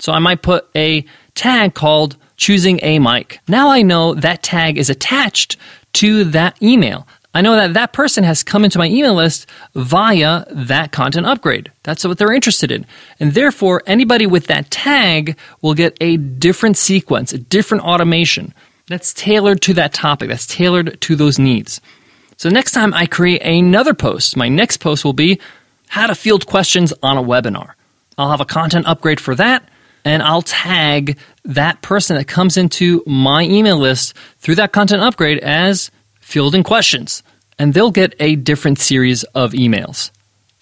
So 0.00 0.12
I 0.12 0.18
might 0.18 0.42
put 0.42 0.68
a 0.74 1.04
tag 1.36 1.74
called 1.74 2.16
choosing 2.36 2.80
a 2.82 2.98
mic. 2.98 3.38
Now 3.46 3.70
I 3.70 3.82
know 3.82 4.14
that 4.14 4.42
tag 4.42 4.76
is 4.76 4.90
attached 4.90 5.56
to 5.94 6.24
that 6.24 6.60
email. 6.60 7.06
I 7.34 7.40
know 7.40 7.56
that 7.56 7.74
that 7.74 7.92
person 7.94 8.24
has 8.24 8.42
come 8.42 8.64
into 8.64 8.78
my 8.78 8.88
email 8.88 9.14
list 9.14 9.46
via 9.74 10.44
that 10.50 10.92
content 10.92 11.26
upgrade. 11.26 11.72
That's 11.82 12.04
what 12.04 12.18
they're 12.18 12.32
interested 12.32 12.70
in. 12.70 12.84
And 13.20 13.32
therefore, 13.32 13.82
anybody 13.86 14.26
with 14.26 14.48
that 14.48 14.70
tag 14.70 15.38
will 15.62 15.74
get 15.74 15.96
a 16.00 16.18
different 16.18 16.76
sequence, 16.76 17.32
a 17.32 17.38
different 17.38 17.84
automation 17.84 18.52
that's 18.86 19.14
tailored 19.14 19.62
to 19.62 19.74
that 19.74 19.94
topic, 19.94 20.28
that's 20.28 20.46
tailored 20.46 21.00
to 21.00 21.16
those 21.16 21.38
needs. 21.38 21.80
So 22.36 22.50
next 22.50 22.72
time 22.72 22.92
I 22.92 23.06
create 23.06 23.42
another 23.42 23.94
post, 23.94 24.36
my 24.36 24.48
next 24.48 24.78
post 24.78 25.04
will 25.04 25.12
be 25.14 25.40
how 25.88 26.06
to 26.06 26.14
field 26.14 26.46
questions 26.46 26.92
on 27.02 27.16
a 27.16 27.22
webinar. 27.22 27.72
I'll 28.18 28.30
have 28.30 28.40
a 28.40 28.46
content 28.46 28.86
upgrade 28.86 29.20
for 29.20 29.34
that 29.36 29.68
and 30.04 30.22
I'll 30.22 30.42
tag 30.42 31.18
that 31.44 31.82
person 31.82 32.16
that 32.16 32.26
comes 32.26 32.56
into 32.56 33.02
my 33.06 33.42
email 33.42 33.78
list 33.78 34.14
through 34.38 34.56
that 34.56 34.72
content 34.72 35.02
upgrade 35.02 35.38
as 35.38 35.90
fielding 36.22 36.62
questions. 36.62 37.22
And 37.58 37.74
they'll 37.74 37.90
get 37.90 38.14
a 38.18 38.36
different 38.36 38.78
series 38.78 39.24
of 39.34 39.52
emails. 39.52 40.10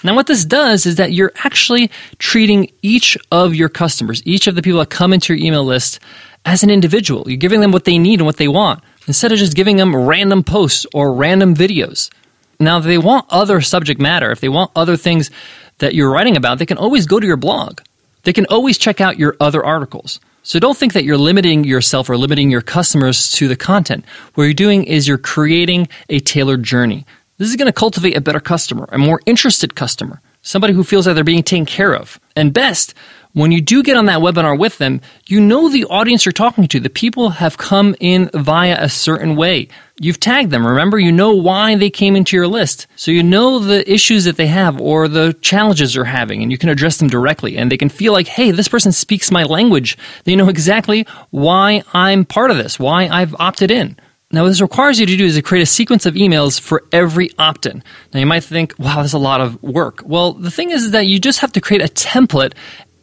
Now, 0.02 0.14
what 0.14 0.26
this 0.26 0.44
does 0.44 0.86
is 0.86 0.96
that 0.96 1.12
you're 1.12 1.32
actually 1.44 1.90
treating 2.18 2.72
each 2.82 3.16
of 3.30 3.54
your 3.54 3.68
customers, 3.68 4.22
each 4.24 4.46
of 4.46 4.54
the 4.54 4.62
people 4.62 4.80
that 4.80 4.90
come 4.90 5.12
into 5.12 5.34
your 5.34 5.46
email 5.46 5.64
list, 5.64 6.00
as 6.44 6.62
an 6.62 6.70
individual. 6.70 7.28
You're 7.28 7.36
giving 7.36 7.60
them 7.60 7.70
what 7.70 7.84
they 7.84 7.98
need 7.98 8.20
and 8.20 8.26
what 8.26 8.38
they 8.38 8.48
want 8.48 8.82
instead 9.06 9.30
of 9.30 9.38
just 9.38 9.54
giving 9.54 9.76
them 9.76 9.94
random 9.94 10.42
posts 10.42 10.86
or 10.94 11.12
random 11.14 11.54
videos. 11.54 12.10
Now, 12.58 12.78
if 12.78 12.84
they 12.84 12.98
want 12.98 13.26
other 13.30 13.60
subject 13.60 14.00
matter, 14.00 14.30
if 14.30 14.40
they 14.40 14.48
want 14.48 14.70
other 14.74 14.96
things 14.96 15.30
that 15.78 15.94
you're 15.94 16.10
writing 16.10 16.36
about, 16.36 16.58
they 16.58 16.66
can 16.66 16.78
always 16.78 17.06
go 17.06 17.20
to 17.20 17.26
your 17.26 17.36
blog. 17.36 17.80
they 18.22 18.32
can 18.34 18.46
always 18.46 18.76
check 18.76 19.00
out 19.00 19.18
your 19.18 19.34
other 19.40 19.64
articles. 19.64 20.20
So 20.42 20.58
don't 20.58 20.76
think 20.76 20.94
that 20.94 21.04
you're 21.04 21.18
limiting 21.18 21.64
yourself 21.64 22.08
or 22.08 22.16
limiting 22.16 22.50
your 22.50 22.62
customers 22.62 23.30
to 23.32 23.46
the 23.46 23.56
content. 23.56 24.04
What 24.34 24.44
you're 24.44 24.54
doing 24.54 24.84
is 24.84 25.06
you're 25.06 25.18
creating 25.18 25.88
a 26.08 26.18
tailored 26.18 26.62
journey. 26.62 27.04
This 27.36 27.50
is 27.50 27.56
going 27.56 27.66
to 27.66 27.72
cultivate 27.72 28.16
a 28.16 28.20
better 28.20 28.40
customer, 28.40 28.88
a 28.90 28.98
more 28.98 29.20
interested 29.26 29.74
customer, 29.74 30.20
somebody 30.42 30.72
who 30.72 30.84
feels 30.84 31.04
that 31.04 31.14
they're 31.14 31.24
being 31.24 31.42
taken 31.42 31.66
care 31.66 31.94
of. 31.94 32.18
And 32.36 32.54
best, 32.54 32.94
when 33.32 33.52
you 33.52 33.60
do 33.60 33.82
get 33.82 33.96
on 33.96 34.06
that 34.06 34.20
webinar 34.20 34.58
with 34.58 34.78
them, 34.78 35.00
you 35.26 35.40
know 35.40 35.68
the 35.68 35.84
audience 35.84 36.24
you're 36.24 36.32
talking 36.32 36.66
to. 36.66 36.80
The 36.80 36.90
people 36.90 37.30
have 37.30 37.58
come 37.58 37.94
in 38.00 38.28
via 38.34 38.76
a 38.82 38.88
certain 38.88 39.36
way. 39.36 39.68
You've 40.00 40.18
tagged 40.18 40.50
them. 40.50 40.66
Remember, 40.66 40.98
you 40.98 41.12
know 41.12 41.34
why 41.34 41.76
they 41.76 41.90
came 41.90 42.16
into 42.16 42.36
your 42.36 42.48
list. 42.48 42.86
So 42.96 43.10
you 43.10 43.22
know 43.22 43.58
the 43.58 43.88
issues 43.90 44.24
that 44.24 44.36
they 44.36 44.48
have 44.48 44.80
or 44.80 45.06
the 45.06 45.36
challenges 45.42 45.94
they're 45.94 46.04
having, 46.04 46.42
and 46.42 46.50
you 46.50 46.58
can 46.58 46.70
address 46.70 46.96
them 46.96 47.08
directly. 47.08 47.56
And 47.56 47.70
they 47.70 47.76
can 47.76 47.88
feel 47.88 48.12
like, 48.12 48.26
hey, 48.26 48.50
this 48.50 48.68
person 48.68 48.92
speaks 48.92 49.30
my 49.30 49.44
language. 49.44 49.96
They 50.24 50.34
know 50.34 50.48
exactly 50.48 51.06
why 51.30 51.82
I'm 51.92 52.24
part 52.24 52.50
of 52.50 52.56
this, 52.56 52.78
why 52.78 53.08
I've 53.08 53.34
opted 53.38 53.70
in. 53.70 53.96
Now, 54.32 54.42
what 54.42 54.50
this 54.50 54.60
requires 54.60 55.00
you 55.00 55.06
to 55.06 55.16
do 55.16 55.24
is 55.24 55.34
to 55.34 55.42
create 55.42 55.62
a 55.62 55.66
sequence 55.66 56.06
of 56.06 56.14
emails 56.14 56.60
for 56.60 56.84
every 56.92 57.30
opt 57.36 57.66
in. 57.66 57.82
Now, 58.14 58.20
you 58.20 58.26
might 58.26 58.44
think, 58.44 58.74
wow, 58.78 59.02
that's 59.02 59.12
a 59.12 59.18
lot 59.18 59.40
of 59.40 59.60
work. 59.60 60.02
Well, 60.04 60.34
the 60.34 60.52
thing 60.52 60.70
is 60.70 60.92
that 60.92 61.08
you 61.08 61.18
just 61.18 61.40
have 61.40 61.52
to 61.52 61.60
create 61.60 61.82
a 61.82 61.92
template 61.92 62.54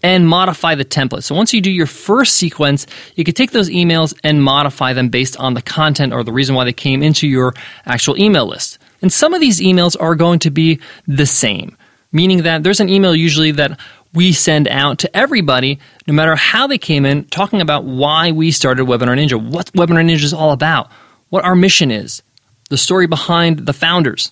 and 0.03 0.27
modify 0.27 0.75
the 0.75 0.85
template. 0.85 1.23
So 1.23 1.35
once 1.35 1.53
you 1.53 1.61
do 1.61 1.71
your 1.71 1.87
first 1.87 2.35
sequence, 2.35 2.85
you 3.15 3.23
can 3.23 3.33
take 3.33 3.51
those 3.51 3.69
emails 3.69 4.17
and 4.23 4.43
modify 4.43 4.93
them 4.93 5.09
based 5.09 5.37
on 5.37 5.53
the 5.53 5.61
content 5.61 6.13
or 6.13 6.23
the 6.23 6.31
reason 6.31 6.55
why 6.55 6.65
they 6.65 6.73
came 6.73 7.01
into 7.03 7.27
your 7.27 7.53
actual 7.85 8.17
email 8.17 8.45
list. 8.45 8.77
And 9.01 9.11
some 9.11 9.33
of 9.33 9.41
these 9.41 9.59
emails 9.59 9.95
are 9.99 10.15
going 10.15 10.39
to 10.39 10.51
be 10.51 10.79
the 11.07 11.25
same, 11.25 11.77
meaning 12.11 12.43
that 12.43 12.63
there's 12.63 12.79
an 12.79 12.89
email 12.89 13.15
usually 13.15 13.51
that 13.51 13.79
we 14.13 14.31
send 14.31 14.67
out 14.67 14.99
to 14.99 15.17
everybody, 15.17 15.79
no 16.07 16.13
matter 16.13 16.35
how 16.35 16.67
they 16.67 16.77
came 16.77 17.05
in, 17.05 17.25
talking 17.25 17.61
about 17.61 17.83
why 17.83 18.31
we 18.31 18.51
started 18.51 18.85
Webinar 18.85 19.17
Ninja, 19.17 19.39
what 19.39 19.71
Webinar 19.73 20.03
Ninja 20.05 20.23
is 20.23 20.33
all 20.33 20.51
about, 20.51 20.89
what 21.29 21.43
our 21.43 21.55
mission 21.55 21.91
is, 21.91 22.23
the 22.69 22.77
story 22.77 23.07
behind 23.07 23.59
the 23.59 23.73
founders, 23.73 24.31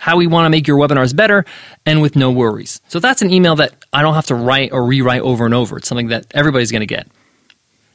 how 0.00 0.16
we 0.16 0.26
want 0.26 0.46
to 0.46 0.50
make 0.50 0.66
your 0.66 0.78
webinars 0.78 1.14
better 1.14 1.44
and 1.84 2.00
with 2.00 2.16
no 2.16 2.30
worries. 2.30 2.80
So 2.88 3.00
that's 3.00 3.20
an 3.20 3.30
email 3.30 3.56
that 3.56 3.84
I 3.92 4.00
don't 4.00 4.14
have 4.14 4.26
to 4.26 4.34
write 4.34 4.72
or 4.72 4.82
rewrite 4.82 5.20
over 5.20 5.44
and 5.44 5.52
over. 5.52 5.76
It's 5.76 5.88
something 5.88 6.08
that 6.08 6.26
everybody's 6.32 6.72
going 6.72 6.80
to 6.80 6.86
get. 6.86 7.06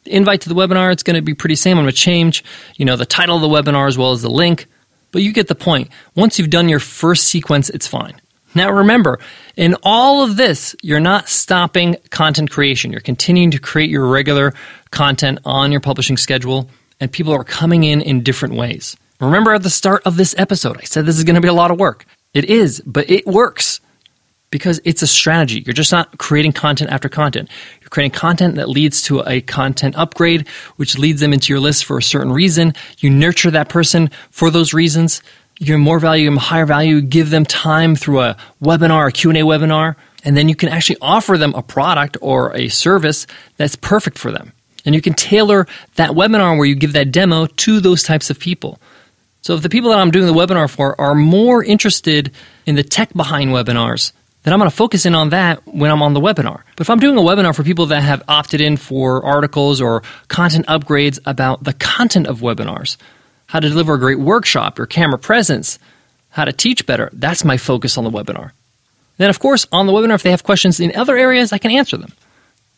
The 0.03 0.13
invite 0.13 0.41
to 0.41 0.49
the 0.49 0.55
webinar, 0.55 0.91
it's 0.91 1.01
going 1.01 1.15
to 1.15 1.23
be 1.23 1.33
pretty 1.33 1.55
same. 1.55 1.79
I'm 1.79 1.83
going 1.85 1.91
to 1.91 1.97
change, 1.97 2.43
you 2.75 2.85
know, 2.85 2.95
the 2.95 3.07
title 3.07 3.37
of 3.37 3.41
the 3.41 3.47
webinar 3.47 3.87
as 3.87 3.97
well 3.97 4.11
as 4.11 4.21
the 4.21 4.29
link, 4.29 4.67
but 5.11 5.23
you 5.23 5.33
get 5.33 5.47
the 5.47 5.55
point. 5.55 5.89
Once 6.13 6.37
you've 6.37 6.51
done 6.51 6.69
your 6.69 6.79
first 6.79 7.23
sequence, 7.23 7.71
it's 7.71 7.87
fine. 7.87 8.21
Now 8.53 8.69
remember, 8.69 9.19
in 9.57 9.75
all 9.81 10.23
of 10.23 10.37
this, 10.37 10.75
you're 10.83 10.99
not 10.99 11.27
stopping 11.27 11.97
content 12.11 12.51
creation. 12.51 12.91
You're 12.91 13.01
continuing 13.01 13.49
to 13.49 13.59
create 13.59 13.89
your 13.89 14.05
regular 14.05 14.53
content 14.91 15.39
on 15.43 15.71
your 15.71 15.81
publishing 15.81 16.17
schedule, 16.17 16.69
and 16.99 17.11
people 17.11 17.33
are 17.33 17.43
coming 17.43 17.83
in 17.83 18.01
in 18.01 18.21
different 18.21 18.53
ways. 18.53 18.95
Remember 19.19 19.54
at 19.54 19.63
the 19.63 19.69
start 19.69 20.04
of 20.06 20.17
this 20.17 20.36
episode, 20.38 20.78
I 20.78 20.84
said 20.84 21.06
this 21.06 21.17
is 21.17 21.23
going 21.23 21.36
to 21.36 21.41
be 21.41 21.47
a 21.47 21.54
lot 21.54 21.71
of 21.71 21.80
work. 21.80 22.06
It 22.34 22.45
is, 22.45 22.82
but 22.86 23.10
it 23.10 23.25
works 23.25 23.80
because 24.51 24.82
it's 24.84 25.01
a 25.01 25.08
strategy. 25.08 25.63
You're 25.65 25.73
just 25.73 25.91
not 25.91 26.17
creating 26.17 26.51
content 26.51 26.89
after 26.89 27.08
content. 27.08 27.49
You're 27.82 27.89
creating 27.89 28.12
content 28.12 28.56
that 28.56 28.69
leads 28.69 29.01
to 29.04 29.21
a 29.25 29.41
content 29.41 29.95
upgrade, 29.95 30.47
which 30.75 30.97
leads 30.97 31.21
them 31.21 31.34
into 31.34 31.54
your 31.54 31.62
list 31.62 31.86
for 31.86 31.97
a 31.97 32.04
certain 32.04 32.32
reason. 32.32 32.73
You 32.99 33.10
nurture 33.10 33.51
that 33.51 33.69
person 33.69 34.12
for 34.32 34.49
those 34.49 34.73
reasons. 34.73 35.21
You 35.60 35.67
give 35.67 35.80
more 35.80 35.99
value, 35.99 36.30
give 36.30 36.39
higher 36.39 36.65
value, 36.65 36.99
give 36.99 37.30
them 37.30 37.45
time 37.45 37.95
through 37.95 38.21
a 38.21 38.38
webinar, 38.62 39.08
a 39.08 39.12
Q&A 39.13 39.36
webinar, 39.36 39.95
and 40.25 40.36
then 40.36 40.49
you 40.49 40.56
can 40.56 40.69
actually 40.69 40.97
offer 41.01 41.38
them 41.38 41.54
a 41.56 41.62
product 41.62 42.17
or 42.21 42.54
a 42.56 42.67
service 42.67 43.28
that's 43.56 43.78
perfect 43.78 44.17
for 44.17 44.32
them. 44.32 44.51
And 44.86 44.93
you 44.93 45.01
can 45.01 45.13
tailor 45.13 45.67
that 45.95 46.12
webinar 46.12 46.58
where 46.58 46.65
you 46.65 46.75
give 46.75 46.93
that 46.93 47.12
demo 47.12 47.47
to 47.47 47.80
those 47.80 48.04
types 48.04 48.30
of 48.30 48.39
people. 48.39 48.80
So 49.45 49.53
if 49.53 49.62
the 49.62 49.69
people 49.69 49.91
that 49.91 49.99
I'm 49.99 50.10
doing 50.10 50.25
the 50.25 50.34
webinar 50.34 50.67
for 50.67 50.99
are 50.99 51.13
more 51.13 51.63
interested 51.63 52.31
in 52.65 52.73
the 52.73 52.81
tech 52.81 53.13
behind 53.13 53.51
webinars, 53.51 54.12
then 54.41 54.51
I'm 54.51 54.60
going 54.60 54.71
to 54.71 54.75
focus 54.75 55.05
in 55.05 55.13
on 55.13 55.29
that 55.29 55.62
when 55.67 55.91
I'm 55.91 56.01
on 56.01 56.15
the 56.15 56.19
webinar. 56.19 56.63
But 56.75 56.81
if 56.81 56.89
I'm 56.89 56.99
doing 56.99 57.15
a 57.15 57.21
webinar 57.21 57.55
for 57.55 57.62
people 57.62 57.86
that 57.88 58.01
have 58.01 58.23
opted 58.27 58.60
in 58.60 58.75
for 58.75 59.23
articles 59.23 59.81
or 59.81 60.01
content 60.29 60.65
upgrades 60.65 61.19
about 61.27 61.63
the 61.63 61.73
content 61.73 62.25
of 62.25 62.39
webinars, 62.39 62.97
how 63.45 63.60
to 63.60 63.69
deliver 63.69 63.93
a 63.93 63.99
great 63.99 64.17
workshop, 64.17 64.79
your 64.79 64.88
camera 64.88 65.19
presence, 65.19 65.77
how 66.29 66.45
to 66.45 66.51
teach 66.51 66.88
better, 66.88 67.12
that's 67.13 67.45
my 67.45 67.58
focus 67.58 67.99
on 67.99 68.03
the 68.03 68.10
webinar. 68.10 68.49
Then, 69.17 69.29
of 69.29 69.38
course, 69.38 69.67
on 69.71 69.86
the 69.86 69.93
webinar, 69.93 70.15
if 70.15 70.23
they 70.23 70.31
have 70.31 70.43
questions 70.43 70.79
in 70.79 70.95
other 70.95 71.15
areas, 71.15 71.53
I 71.53 71.60
can 71.60 71.69
answer 71.69 71.97
them. 71.97 72.13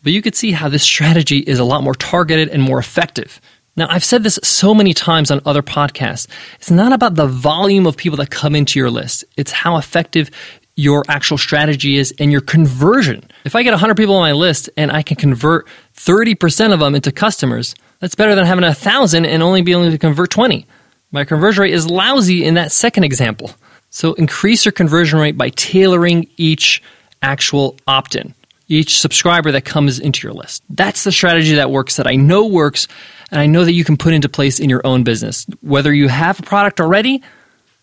But 0.03 0.11
you 0.11 0.21
could 0.21 0.35
see 0.35 0.51
how 0.51 0.67
this 0.67 0.83
strategy 0.83 1.37
is 1.39 1.59
a 1.59 1.63
lot 1.63 1.81
more 1.81 1.95
targeted 1.95 2.49
and 2.49 2.61
more 2.61 2.77
effective. 2.77 3.39
Now, 3.77 3.85
I've 3.89 4.03
said 4.03 4.23
this 4.23 4.39
so 4.41 4.73
many 4.73 4.95
times 4.95 5.29
on 5.29 5.39
other 5.45 5.61
podcasts. 5.61 6.27
It's 6.55 6.71
not 6.71 6.93
about 6.93 7.13
the 7.13 7.27
volume 7.27 7.85
of 7.85 7.95
people 7.95 8.17
that 8.17 8.31
come 8.31 8.55
into 8.55 8.79
your 8.79 8.89
list, 8.89 9.23
it's 9.37 9.51
how 9.51 9.77
effective 9.77 10.31
your 10.75 11.03
actual 11.07 11.37
strategy 11.39 11.97
is 11.97 12.13
and 12.19 12.31
your 12.31 12.41
conversion. 12.41 13.23
If 13.45 13.55
I 13.55 13.63
get 13.63 13.71
100 13.71 13.97
people 13.97 14.15
on 14.15 14.21
my 14.21 14.33
list 14.33 14.69
and 14.77 14.91
I 14.91 15.01
can 15.01 15.17
convert 15.17 15.67
30% 15.95 16.71
of 16.71 16.79
them 16.79 16.93
into 16.93 17.11
customers, 17.11 17.73
that's 17.99 18.13
better 18.13 18.35
than 18.35 18.45
having 18.45 18.63
1,000 18.63 19.25
and 19.25 19.41
only 19.41 19.63
being 19.63 19.79
able 19.81 19.91
to 19.91 19.97
convert 19.97 20.29
20. 20.29 20.67
My 21.11 21.23
conversion 21.23 21.63
rate 21.63 21.73
is 21.73 21.89
lousy 21.89 22.45
in 22.45 22.53
that 22.55 22.71
second 22.71 23.05
example. 23.05 23.55
So 23.89 24.13
increase 24.13 24.65
your 24.65 24.71
conversion 24.71 25.17
rate 25.17 25.35
by 25.35 25.49
tailoring 25.49 26.27
each 26.37 26.83
actual 27.23 27.75
opt 27.87 28.15
in, 28.15 28.35
each 28.67 28.99
subscriber 28.99 29.51
that 29.53 29.65
comes 29.65 29.99
into 29.99 30.27
your 30.27 30.33
list. 30.33 30.61
That's 30.69 31.05
the 31.05 31.11
strategy 31.11 31.55
that 31.55 31.71
works, 31.71 31.95
that 31.95 32.05
I 32.05 32.17
know 32.17 32.45
works, 32.45 32.87
and 33.31 33.41
I 33.41 33.45
know 33.45 33.65
that 33.65 33.73
you 33.73 33.83
can 33.83 33.97
put 33.97 34.13
into 34.13 34.29
place 34.29 34.59
in 34.59 34.69
your 34.69 34.85
own 34.85 35.03
business, 35.03 35.45
whether 35.61 35.93
you 35.93 36.07
have 36.07 36.39
a 36.39 36.43
product 36.43 36.79
already 36.79 37.23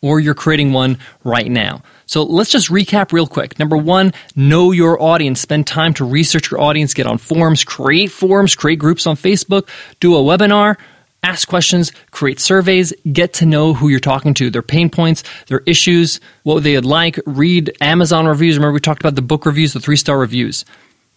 or 0.00 0.20
you're 0.20 0.34
creating 0.34 0.72
one 0.72 0.98
right 1.22 1.50
now. 1.50 1.82
So 2.06 2.22
let's 2.22 2.50
just 2.50 2.68
recap 2.68 3.12
real 3.12 3.26
quick. 3.26 3.58
Number 3.58 3.76
one, 3.76 4.12
know 4.36 4.70
your 4.70 5.00
audience. 5.00 5.40
Spend 5.40 5.66
time 5.66 5.94
to 5.94 6.04
research 6.04 6.50
your 6.50 6.60
audience, 6.60 6.92
get 6.92 7.06
on 7.06 7.18
forums, 7.18 7.64
create 7.64 8.10
forums, 8.10 8.54
create 8.54 8.78
groups 8.78 9.06
on 9.06 9.16
Facebook, 9.16 9.68
do 10.00 10.14
a 10.14 10.18
webinar, 10.18 10.76
ask 11.22 11.48
questions, 11.48 11.90
create 12.10 12.38
surveys, 12.38 12.92
get 13.10 13.32
to 13.34 13.46
know 13.46 13.72
who 13.72 13.88
you're 13.88 13.98
talking 13.98 14.34
to, 14.34 14.50
their 14.50 14.62
pain 14.62 14.90
points, 14.90 15.24
their 15.46 15.60
issues, 15.60 16.20
what 16.42 16.62
they'd 16.62 16.84
like, 16.84 17.18
read 17.24 17.74
Amazon 17.80 18.26
reviews. 18.26 18.56
Remember, 18.56 18.74
we 18.74 18.80
talked 18.80 19.00
about 19.00 19.14
the 19.14 19.22
book 19.22 19.46
reviews, 19.46 19.72
the 19.72 19.80
three 19.80 19.96
star 19.96 20.18
reviews. 20.18 20.66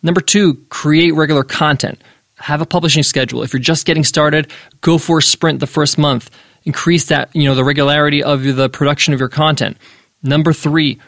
Number 0.01 0.21
two, 0.21 0.55
create 0.69 1.13
regular 1.13 1.43
content 1.43 1.99
have 2.37 2.61
a 2.61 2.65
publishing 2.65 3.03
schedule. 3.03 3.43
If 3.43 3.53
you're 3.53 3.59
just 3.59 3.85
getting 3.85 4.03
started, 4.03 4.51
go 4.81 4.97
for 4.97 5.19
a 5.19 5.21
sprint 5.21 5.59
the 5.59 5.67
first 5.67 5.97
month. 5.97 6.29
Increase 6.63 7.05
that, 7.05 7.35
you 7.35 7.45
know, 7.45 7.55
the 7.55 7.63
regularity 7.63 8.23
of 8.23 8.43
the 8.43 8.69
production 8.69 9.13
of 9.13 9.19
your 9.19 9.29
content. 9.29 9.77
Number 10.21 10.53
three, 10.53 10.99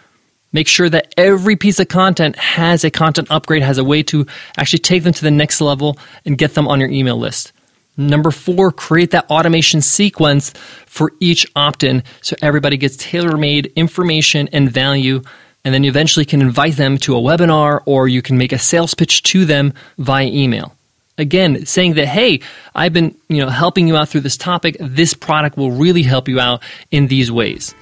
make 0.51 0.67
sure 0.67 0.89
that 0.89 1.13
every 1.17 1.55
piece 1.55 1.79
of 1.79 1.87
content 1.87 2.35
has 2.37 2.83
a 2.83 2.89
content 2.89 3.29
upgrade, 3.29 3.61
has 3.61 3.77
a 3.77 3.83
way 3.83 4.03
to 4.03 4.25
actually 4.57 4.79
take 4.79 5.03
them 5.03 5.13
to 5.13 5.21
the 5.21 5.31
next 5.31 5.61
level 5.61 5.97
and 6.25 6.37
get 6.37 6.53
them 6.53 6.67
on 6.67 6.79
your 6.79 6.89
email 6.89 7.17
list. 7.17 7.51
Number 7.97 8.31
four, 8.31 8.71
create 8.71 9.11
that 9.11 9.29
automation 9.29 9.81
sequence 9.81 10.53
for 10.85 11.11
each 11.19 11.45
opt 11.55 11.83
in 11.83 12.03
so 12.21 12.35
everybody 12.41 12.77
gets 12.77 12.95
tailor 12.95 13.35
made 13.35 13.73
information 13.75 14.47
and 14.53 14.71
value. 14.71 15.21
And 15.65 15.73
then 15.73 15.83
you 15.83 15.89
eventually 15.89 16.25
can 16.25 16.39
invite 16.39 16.77
them 16.77 16.97
to 16.99 17.17
a 17.17 17.19
webinar 17.19 17.81
or 17.85 18.07
you 18.07 18.21
can 18.21 18.37
make 18.37 18.53
a 18.53 18.57
sales 18.57 18.93
pitch 18.93 19.23
to 19.23 19.43
them 19.43 19.73
via 19.97 20.27
email. 20.27 20.73
Again, 21.19 21.65
saying 21.65 21.95
that, 21.95 22.07
hey, 22.07 22.39
I've 22.73 22.93
been, 22.93 23.15
you 23.27 23.37
know, 23.37 23.49
helping 23.49 23.87
you 23.87 23.97
out 23.97 24.09
through 24.09 24.21
this 24.21 24.37
topic. 24.37 24.77
This 24.79 25.13
product 25.13 25.57
will 25.57 25.71
really 25.71 26.01
help 26.01 26.27
you 26.27 26.39
out 26.39 26.63
in 26.91 27.07
these 27.07 27.31
ways. 27.31 27.75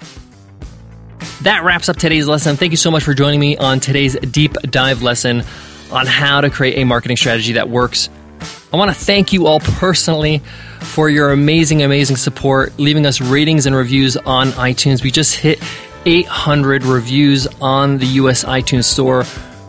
That 1.43 1.63
wraps 1.63 1.87
up 1.87 1.97
today's 1.97 2.27
lesson. 2.27 2.57
Thank 2.57 2.71
you 2.71 2.77
so 2.77 2.91
much 2.91 3.03
for 3.03 3.13
joining 3.13 3.39
me 3.39 3.55
on 3.55 3.79
today's 3.79 4.15
deep 4.15 4.53
dive 4.63 5.03
lesson 5.03 5.43
on 5.91 6.05
how 6.05 6.41
to 6.41 6.49
create 6.49 6.77
a 6.77 6.83
marketing 6.83 7.15
strategy 7.15 7.53
that 7.53 7.69
works. 7.69 8.09
I 8.73 8.77
want 8.77 8.89
to 8.91 8.97
thank 8.97 9.31
you 9.31 9.47
all 9.47 9.59
personally 9.59 10.39
for 10.81 11.09
your 11.09 11.31
amazing, 11.31 11.83
amazing 11.83 12.17
support, 12.17 12.77
leaving 12.77 13.05
us 13.05 13.21
ratings 13.21 13.65
and 13.65 13.75
reviews 13.75 14.17
on 14.17 14.49
iTunes. 14.49 15.03
We 15.03 15.11
just 15.11 15.35
hit 15.35 15.63
800 16.05 16.83
reviews 16.83 17.47
on 17.61 17.97
the 17.97 18.05
US 18.05 18.43
iTunes 18.43 18.85
Store. 18.85 19.23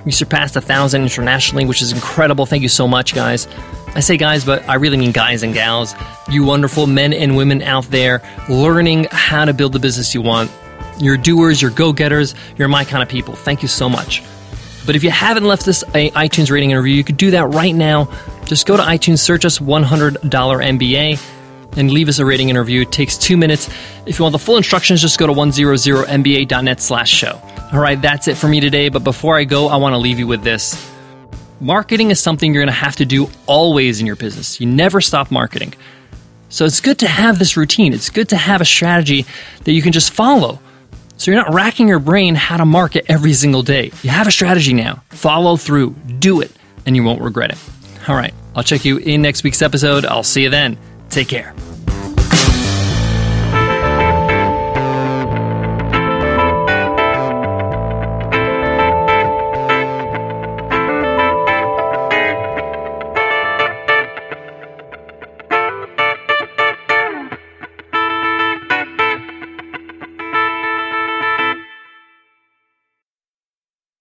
We 0.04 0.12
surpassed 0.12 0.56
a 0.56 0.60
thousand 0.60 1.02
internationally, 1.02 1.66
which 1.66 1.82
is 1.82 1.92
incredible. 1.92 2.46
Thank 2.46 2.62
you 2.62 2.68
so 2.68 2.88
much, 2.88 3.14
guys. 3.14 3.46
I 3.94 4.00
say 4.00 4.16
guys, 4.16 4.44
but 4.44 4.66
I 4.68 4.74
really 4.74 4.96
mean 4.96 5.12
guys 5.12 5.42
and 5.42 5.52
gals. 5.52 5.94
You 6.30 6.44
wonderful 6.44 6.86
men 6.86 7.12
and 7.12 7.36
women 7.36 7.62
out 7.62 7.84
there 7.86 8.22
learning 8.48 9.08
how 9.10 9.44
to 9.44 9.52
build 9.52 9.72
the 9.72 9.78
business 9.78 10.14
you 10.14 10.22
want. 10.22 10.50
You're 10.98 11.16
doers, 11.16 11.60
you're 11.60 11.70
go 11.70 11.92
getters, 11.92 12.34
you're 12.56 12.68
my 12.68 12.84
kind 12.84 13.02
of 13.02 13.08
people. 13.08 13.34
Thank 13.34 13.62
you 13.62 13.68
so 13.68 13.88
much. 13.88 14.22
But 14.86 14.96
if 14.96 15.04
you 15.04 15.10
haven't 15.10 15.44
left 15.44 15.68
us 15.68 15.82
a 15.94 16.10
iTunes 16.10 16.50
rating 16.50 16.72
and 16.72 16.82
review, 16.82 16.96
you 16.96 17.04
could 17.04 17.16
do 17.16 17.32
that 17.32 17.48
right 17.48 17.74
now. 17.74 18.08
Just 18.46 18.66
go 18.66 18.76
to 18.76 18.82
iTunes, 18.82 19.18
search 19.18 19.44
us 19.44 19.58
$100 19.58 20.18
MBA, 20.20 21.76
and 21.76 21.90
leave 21.90 22.08
us 22.08 22.18
a 22.18 22.24
rating 22.24 22.48
and 22.48 22.58
review. 22.58 22.82
It 22.82 22.92
takes 22.92 23.18
two 23.18 23.36
minutes. 23.36 23.68
If 24.06 24.18
you 24.18 24.22
want 24.22 24.32
the 24.32 24.38
full 24.38 24.56
instructions, 24.56 25.02
just 25.02 25.18
go 25.18 25.26
to 25.26 25.32
100mba.net 25.32 26.80
slash 26.80 27.10
show. 27.10 27.40
All 27.72 27.80
right, 27.80 28.00
that's 28.00 28.28
it 28.28 28.36
for 28.36 28.48
me 28.48 28.60
today. 28.60 28.88
But 28.88 29.04
before 29.04 29.36
I 29.36 29.44
go, 29.44 29.68
I 29.68 29.76
want 29.76 29.92
to 29.92 29.98
leave 29.98 30.18
you 30.18 30.26
with 30.26 30.42
this. 30.42 30.90
Marketing 31.60 32.10
is 32.10 32.20
something 32.20 32.54
you're 32.54 32.62
going 32.62 32.74
to 32.74 32.80
have 32.80 32.96
to 32.96 33.04
do 33.04 33.28
always 33.46 34.00
in 34.00 34.06
your 34.06 34.16
business. 34.16 34.60
You 34.60 34.66
never 34.66 35.00
stop 35.00 35.30
marketing. 35.30 35.74
So 36.48 36.64
it's 36.64 36.80
good 36.80 37.00
to 37.00 37.08
have 37.08 37.38
this 37.38 37.56
routine. 37.56 37.92
It's 37.92 38.08
good 38.10 38.30
to 38.30 38.36
have 38.36 38.60
a 38.60 38.64
strategy 38.64 39.26
that 39.64 39.72
you 39.72 39.82
can 39.82 39.92
just 39.92 40.12
follow. 40.12 40.60
So 41.18 41.30
you're 41.30 41.40
not 41.42 41.52
racking 41.52 41.88
your 41.88 41.98
brain 41.98 42.36
how 42.36 42.56
to 42.56 42.64
market 42.64 43.04
every 43.08 43.34
single 43.34 43.62
day. 43.62 43.90
You 44.02 44.10
have 44.10 44.28
a 44.28 44.30
strategy 44.30 44.72
now. 44.72 45.02
Follow 45.10 45.56
through, 45.56 45.90
do 46.20 46.40
it, 46.40 46.52
and 46.86 46.94
you 46.94 47.02
won't 47.02 47.20
regret 47.20 47.50
it. 47.50 47.58
All 48.08 48.14
right, 48.14 48.32
I'll 48.54 48.62
check 48.62 48.84
you 48.84 48.98
in 48.98 49.20
next 49.20 49.42
week's 49.42 49.60
episode. 49.60 50.06
I'll 50.06 50.22
see 50.22 50.44
you 50.44 50.48
then. 50.48 50.78
Take 51.10 51.28
care. 51.28 51.54